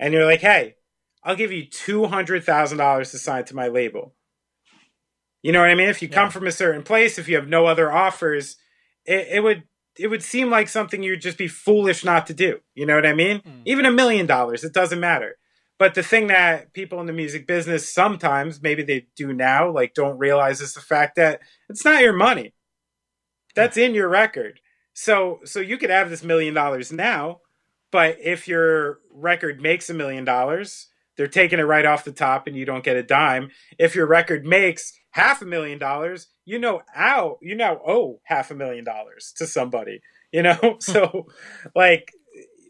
and 0.00 0.12
you're 0.12 0.24
like, 0.24 0.40
hey, 0.40 0.74
I'll 1.22 1.36
give 1.36 1.52
you 1.52 1.66
$200,000 1.66 3.10
to 3.10 3.18
sign 3.18 3.44
to 3.44 3.54
my 3.54 3.68
label. 3.68 4.14
You 5.42 5.52
know 5.52 5.60
what 5.60 5.70
I 5.70 5.74
mean? 5.74 5.88
If 5.88 6.02
you 6.02 6.08
yeah. 6.08 6.14
come 6.14 6.30
from 6.30 6.46
a 6.46 6.52
certain 6.52 6.82
place, 6.82 7.18
if 7.18 7.28
you 7.28 7.36
have 7.36 7.48
no 7.48 7.66
other 7.66 7.92
offers, 7.92 8.56
it, 9.04 9.28
it, 9.30 9.42
would 9.42 9.64
it 9.98 10.08
would 10.08 10.22
seem 10.22 10.50
like 10.50 10.68
something 10.68 11.02
you'd 11.02 11.20
just 11.20 11.38
be 11.38 11.48
foolish 11.48 12.04
not 12.04 12.26
to 12.26 12.34
do. 12.34 12.60
You 12.74 12.86
know 12.86 12.96
what 12.96 13.06
I 13.06 13.12
mean? 13.12 13.40
Mm. 13.40 13.62
Even 13.64 13.86
a 13.86 13.92
million 13.92 14.26
dollars, 14.26 14.64
it 14.64 14.72
doesn't 14.72 14.98
matter. 14.98 15.36
But 15.78 15.94
the 15.94 16.02
thing 16.02 16.28
that 16.28 16.72
people 16.72 17.00
in 17.00 17.06
the 17.06 17.12
music 17.12 17.46
business 17.46 17.92
sometimes, 17.92 18.62
maybe 18.62 18.82
they 18.82 19.08
do 19.14 19.32
now, 19.32 19.70
like 19.70 19.94
don't 19.94 20.18
realize 20.18 20.60
is 20.60 20.72
the 20.72 20.80
fact 20.80 21.16
that 21.16 21.40
it's 21.68 21.84
not 21.84 22.02
your 22.02 22.14
money. 22.14 22.54
That's 23.54 23.76
in 23.76 23.94
your 23.94 24.08
record. 24.08 24.60
So 24.94 25.40
so 25.44 25.60
you 25.60 25.76
could 25.76 25.90
have 25.90 26.08
this 26.08 26.22
million 26.22 26.54
dollars 26.54 26.92
now, 26.92 27.40
but 27.90 28.16
if 28.22 28.48
your 28.48 29.00
record 29.10 29.60
makes 29.60 29.90
a 29.90 29.94
million 29.94 30.24
dollars, 30.24 30.88
they're 31.16 31.26
taking 31.26 31.58
it 31.58 31.64
right 31.64 31.84
off 31.84 32.04
the 32.04 32.12
top 32.12 32.46
and 32.46 32.56
you 32.56 32.64
don't 32.64 32.84
get 32.84 32.96
a 32.96 33.02
dime. 33.02 33.50
If 33.78 33.94
your 33.94 34.06
record 34.06 34.46
makes 34.46 34.92
half 35.10 35.42
a 35.42 35.46
million 35.46 35.78
dollars, 35.78 36.28
you 36.46 36.58
know 36.58 36.82
ow, 36.96 37.38
you 37.42 37.54
now 37.54 37.80
owe 37.86 38.20
half 38.24 38.50
a 38.50 38.54
million 38.54 38.84
dollars 38.84 39.34
to 39.36 39.46
somebody. 39.46 40.00
You 40.32 40.42
know? 40.42 40.76
so 40.80 41.26
like 41.74 42.12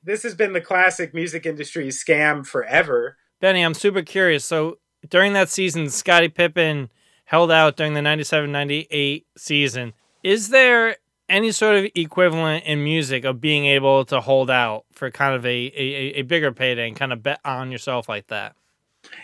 this 0.07 0.23
has 0.23 0.35
been 0.35 0.53
the 0.53 0.61
classic 0.61 1.13
music 1.13 1.45
industry 1.45 1.89
scam 1.89 2.47
forever. 2.47 3.17
Benny, 3.41 3.63
I'm 3.63 3.75
super 3.75 4.03
curious. 4.03 4.45
So 4.45 4.79
during 5.09 5.35
that 5.35 5.51
season, 5.51 5.91
Scottie 5.91 6.29
Pippen 6.29 6.91
held 7.27 7.51
out 7.51 7.77
during 7.77 7.95
the 7.95 8.03
97 8.03 8.51
98 8.51 9.27
season. 9.37 9.93
Is 10.23 10.49
there 10.49 10.97
any 11.29 11.53
sort 11.53 11.77
of 11.77 11.91
equivalent 11.95 12.65
in 12.65 12.83
music 12.83 13.25
of 13.25 13.41
being 13.41 13.67
able 13.67 14.05
to 14.05 14.21
hold 14.21 14.51
out 14.51 14.85
for 14.93 15.11
kind 15.11 15.35
of 15.35 15.45
a, 15.45 15.49
a, 15.49 16.19
a 16.19 16.23
bigger 16.23 16.53
payday 16.53 16.87
and 16.87 16.97
kind 16.97 17.13
of 17.13 17.23
bet 17.23 17.41
on 17.45 17.73
yourself 17.73 18.09
like 18.09 18.29
that. 18.29 18.55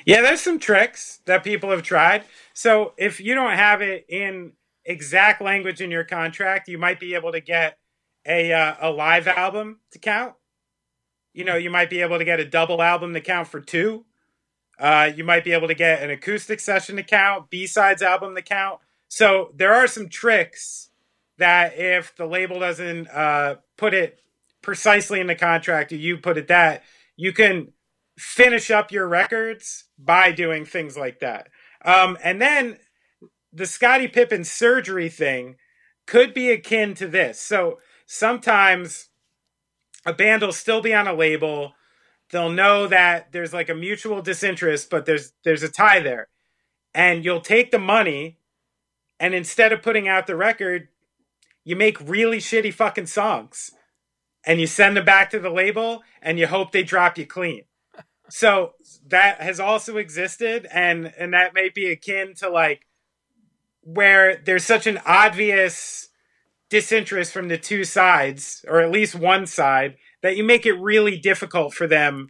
Yeah, 0.04 0.22
there's 0.22 0.40
some 0.40 0.58
tricks 0.58 1.20
that 1.26 1.44
people 1.44 1.70
have 1.70 1.82
tried. 1.82 2.24
So 2.54 2.94
if 2.96 3.20
you 3.20 3.34
don't 3.34 3.54
have 3.54 3.82
it 3.82 4.04
in 4.08 4.52
exact 4.84 5.40
language 5.40 5.80
in 5.80 5.90
your 5.90 6.04
contract, 6.04 6.68
you 6.68 6.78
might 6.78 7.00
be 7.00 7.14
able 7.14 7.32
to 7.32 7.40
get 7.40 7.78
a 8.26 8.52
uh, 8.52 8.74
a 8.80 8.90
live 8.90 9.26
album 9.26 9.80
to 9.90 9.98
count. 9.98 10.34
You 11.32 11.44
know, 11.44 11.56
you 11.56 11.70
might 11.70 11.90
be 11.90 12.02
able 12.02 12.18
to 12.18 12.24
get 12.24 12.40
a 12.40 12.44
double 12.44 12.82
album 12.82 13.14
to 13.14 13.20
count 13.20 13.48
for 13.48 13.60
two. 13.60 14.04
Uh, 14.78 15.10
you 15.14 15.24
might 15.24 15.44
be 15.44 15.52
able 15.52 15.68
to 15.68 15.74
get 15.74 16.02
an 16.02 16.10
acoustic 16.10 16.60
session 16.60 16.96
to 16.96 17.02
count, 17.02 17.50
B 17.50 17.66
sides 17.66 18.02
album 18.02 18.34
to 18.34 18.42
count. 18.42 18.80
So 19.08 19.52
there 19.54 19.74
are 19.74 19.86
some 19.86 20.08
tricks 20.08 20.90
that 21.38 21.76
if 21.76 22.14
the 22.16 22.26
label 22.26 22.60
doesn't 22.60 23.08
uh, 23.08 23.56
put 23.76 23.94
it 23.94 24.20
precisely 24.62 25.20
in 25.20 25.26
the 25.26 25.34
contract, 25.34 25.92
or 25.92 25.96
you 25.96 26.18
put 26.18 26.38
it 26.38 26.48
that, 26.48 26.82
you 27.16 27.32
can 27.32 27.72
finish 28.18 28.70
up 28.70 28.92
your 28.92 29.06
records 29.08 29.84
by 29.98 30.32
doing 30.32 30.64
things 30.64 30.96
like 30.96 31.20
that. 31.20 31.48
Um, 31.84 32.16
and 32.22 32.40
then 32.40 32.78
the 33.52 33.66
Scottie 33.66 34.08
Pippen 34.08 34.44
surgery 34.44 35.08
thing 35.08 35.56
could 36.06 36.32
be 36.32 36.50
akin 36.50 36.94
to 36.94 37.06
this. 37.06 37.40
So 37.40 37.78
sometimes 38.06 39.08
a 40.04 40.12
band 40.12 40.42
will 40.42 40.52
still 40.52 40.80
be 40.80 40.94
on 40.94 41.06
a 41.06 41.14
label. 41.14 41.74
They'll 42.30 42.50
know 42.50 42.86
that 42.86 43.32
there's 43.32 43.52
like 43.52 43.68
a 43.68 43.74
mutual 43.74 44.22
disinterest, 44.22 44.90
but 44.90 45.06
there's 45.06 45.32
there's 45.44 45.62
a 45.62 45.68
tie 45.68 46.00
there. 46.00 46.28
And 46.94 47.24
you'll 47.24 47.40
take 47.40 47.70
the 47.70 47.78
money 47.78 48.38
and 49.22 49.34
instead 49.34 49.72
of 49.72 49.82
putting 49.82 50.08
out 50.08 50.26
the 50.26 50.34
record, 50.34 50.88
you 51.64 51.76
make 51.76 52.00
really 52.00 52.38
shitty 52.38 52.74
fucking 52.74 53.06
songs 53.06 53.70
and 54.44 54.60
you 54.60 54.66
send 54.66 54.96
them 54.96 55.04
back 55.04 55.30
to 55.30 55.38
the 55.38 55.48
label 55.48 56.02
and 56.20 56.40
you 56.40 56.48
hope 56.48 56.72
they 56.72 56.82
drop 56.82 57.16
you 57.16 57.24
clean. 57.24 57.62
So 58.28 58.72
that 59.06 59.40
has 59.40 59.60
also 59.60 59.96
existed 59.96 60.66
and 60.72 61.12
and 61.16 61.34
that 61.34 61.54
may 61.54 61.68
be 61.68 61.90
akin 61.90 62.34
to 62.38 62.48
like 62.48 62.86
where 63.82 64.36
there's 64.36 64.64
such 64.64 64.86
an 64.86 64.98
obvious 65.06 66.08
disinterest 66.72 67.30
from 67.30 67.48
the 67.48 67.58
two 67.58 67.84
sides, 67.84 68.64
or 68.66 68.80
at 68.80 68.90
least 68.90 69.14
one 69.14 69.46
side, 69.46 69.96
that 70.22 70.38
you 70.38 70.42
make 70.42 70.64
it 70.64 70.72
really 70.72 71.18
difficult 71.18 71.74
for 71.74 71.86
them 71.86 72.28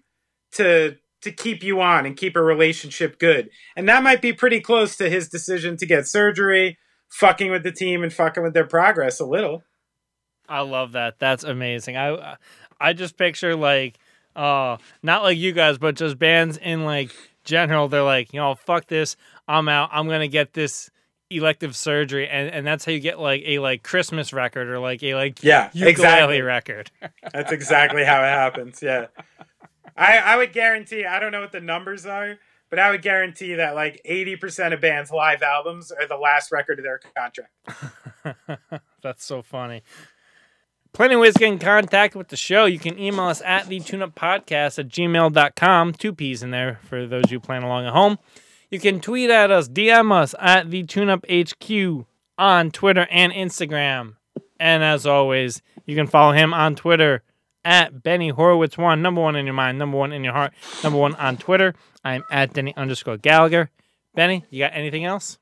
to 0.50 0.96
to 1.20 1.30
keep 1.30 1.62
you 1.62 1.80
on 1.80 2.04
and 2.04 2.16
keep 2.16 2.34
a 2.34 2.42
relationship 2.42 3.20
good. 3.20 3.48
And 3.76 3.88
that 3.88 4.02
might 4.02 4.20
be 4.20 4.32
pretty 4.32 4.60
close 4.60 4.96
to 4.96 5.08
his 5.08 5.28
decision 5.28 5.76
to 5.76 5.86
get 5.86 6.08
surgery, 6.08 6.76
fucking 7.08 7.52
with 7.52 7.62
the 7.62 7.70
team 7.70 8.02
and 8.02 8.12
fucking 8.12 8.42
with 8.42 8.52
their 8.52 8.66
progress 8.66 9.20
a 9.20 9.24
little. 9.24 9.62
I 10.48 10.62
love 10.62 10.92
that. 10.92 11.20
That's 11.20 11.44
amazing. 11.44 11.96
I 11.96 12.36
I 12.80 12.94
just 12.94 13.16
picture 13.16 13.54
like 13.54 13.96
uh 14.34 14.78
not 15.04 15.22
like 15.22 15.38
you 15.38 15.52
guys, 15.52 15.78
but 15.78 15.94
just 15.94 16.18
bands 16.18 16.56
in 16.56 16.84
like 16.84 17.12
general. 17.44 17.86
They're 17.86 18.02
like, 18.02 18.32
you 18.32 18.40
know, 18.40 18.56
fuck 18.56 18.88
this. 18.88 19.14
I'm 19.46 19.68
out. 19.68 19.90
I'm 19.92 20.08
gonna 20.08 20.26
get 20.26 20.52
this 20.52 20.90
elective 21.36 21.76
surgery, 21.76 22.28
and 22.28 22.48
and 22.48 22.66
that's 22.66 22.84
how 22.84 22.92
you 22.92 23.00
get 23.00 23.18
like 23.18 23.42
a 23.44 23.58
like 23.58 23.82
Christmas 23.82 24.32
record 24.32 24.68
or 24.68 24.78
like 24.78 25.02
a 25.02 25.14
like 25.14 25.42
yeah 25.42 25.70
ukulele 25.72 25.90
exactly 25.90 26.42
record. 26.42 26.90
That's 27.32 27.52
exactly 27.52 28.04
how 28.04 28.22
it 28.22 28.28
happens. 28.28 28.82
Yeah, 28.82 29.06
I 29.96 30.18
I 30.18 30.36
would 30.36 30.52
guarantee. 30.52 31.04
I 31.04 31.18
don't 31.18 31.32
know 31.32 31.40
what 31.40 31.52
the 31.52 31.60
numbers 31.60 32.06
are. 32.06 32.38
But 32.70 32.78
I 32.78 32.90
would 32.90 33.02
guarantee 33.02 33.56
that 33.56 33.74
like 33.74 34.00
80% 34.08 34.72
of 34.72 34.80
bands' 34.80 35.10
live 35.10 35.42
albums 35.42 35.92
are 35.92 36.08
the 36.08 36.16
last 36.16 36.50
record 36.50 36.78
of 36.78 36.84
their 36.86 37.00
contract. 37.14 37.50
That's 39.02 39.22
so 39.26 39.42
funny. 39.42 39.82
Plenty 40.94 41.14
of 41.14 41.20
ways 41.20 41.34
to 41.34 41.40
get 41.40 41.48
in 41.52 41.58
contact 41.58 42.14
with 42.14 42.28
the 42.28 42.36
show. 42.36 42.64
You 42.64 42.78
can 42.78 42.98
email 42.98 43.26
us 43.26 43.42
at 43.42 43.66
the 43.66 43.78
tuneuppodcast 43.80 44.78
at 44.78 44.88
gmail.com. 44.88 45.92
Two 45.92 46.14
P's 46.14 46.42
in 46.42 46.50
there 46.50 46.80
for 46.84 47.06
those 47.06 47.30
you 47.30 47.40
playing 47.40 47.62
along 47.62 47.84
at 47.84 47.92
home. 47.92 48.18
You 48.72 48.80
can 48.80 49.00
tweet 49.00 49.28
at 49.28 49.50
us, 49.50 49.68
DM 49.68 50.10
us 50.10 50.34
at 50.40 50.70
the 50.70 50.82
TuneUp 50.82 51.26
HQ 51.28 52.06
on 52.38 52.70
Twitter 52.70 53.06
and 53.10 53.30
Instagram. 53.30 54.14
And 54.58 54.82
as 54.82 55.06
always, 55.06 55.60
you 55.84 55.94
can 55.94 56.06
follow 56.06 56.32
him 56.32 56.54
on 56.54 56.74
Twitter 56.74 57.22
at 57.66 58.02
Benny 58.02 58.30
Horowitz 58.30 58.78
one, 58.78 59.02
number 59.02 59.20
one 59.20 59.36
in 59.36 59.44
your 59.44 59.54
mind, 59.54 59.78
number 59.78 59.98
one 59.98 60.10
in 60.10 60.24
your 60.24 60.32
heart, 60.32 60.54
number 60.82 60.98
one 60.98 61.14
on 61.16 61.36
Twitter. 61.36 61.74
I'm 62.02 62.24
at 62.30 62.54
Denny 62.54 62.74
underscore 62.74 63.18
Gallagher. 63.18 63.68
Benny, 64.14 64.46
you 64.48 64.60
got 64.60 64.72
anything 64.74 65.04
else? 65.04 65.38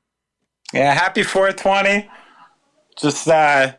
Yeah, 0.73 0.93
happy 0.93 1.23
420. 1.23 2.09
Just 2.97 3.29
uh, 3.29 3.75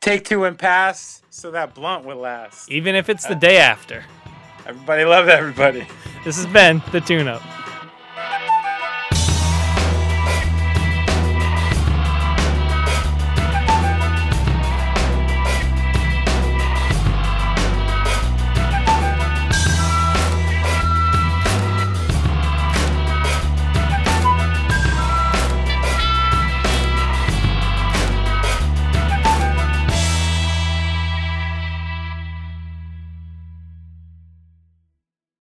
take 0.00 0.24
two 0.24 0.44
and 0.44 0.56
pass 0.56 1.22
so 1.28 1.50
that 1.50 1.74
blunt 1.74 2.04
will 2.04 2.18
last. 2.18 2.70
Even 2.70 2.94
if 2.94 3.08
it's 3.08 3.26
the 3.26 3.34
day 3.34 3.56
after. 3.56 4.04
Everybody 4.64 5.04
love 5.04 5.28
everybody. 5.28 5.88
This 6.24 6.36
has 6.36 6.46
been 6.46 6.80
the 6.92 7.00
Tune 7.00 7.26
Up. 7.26 7.42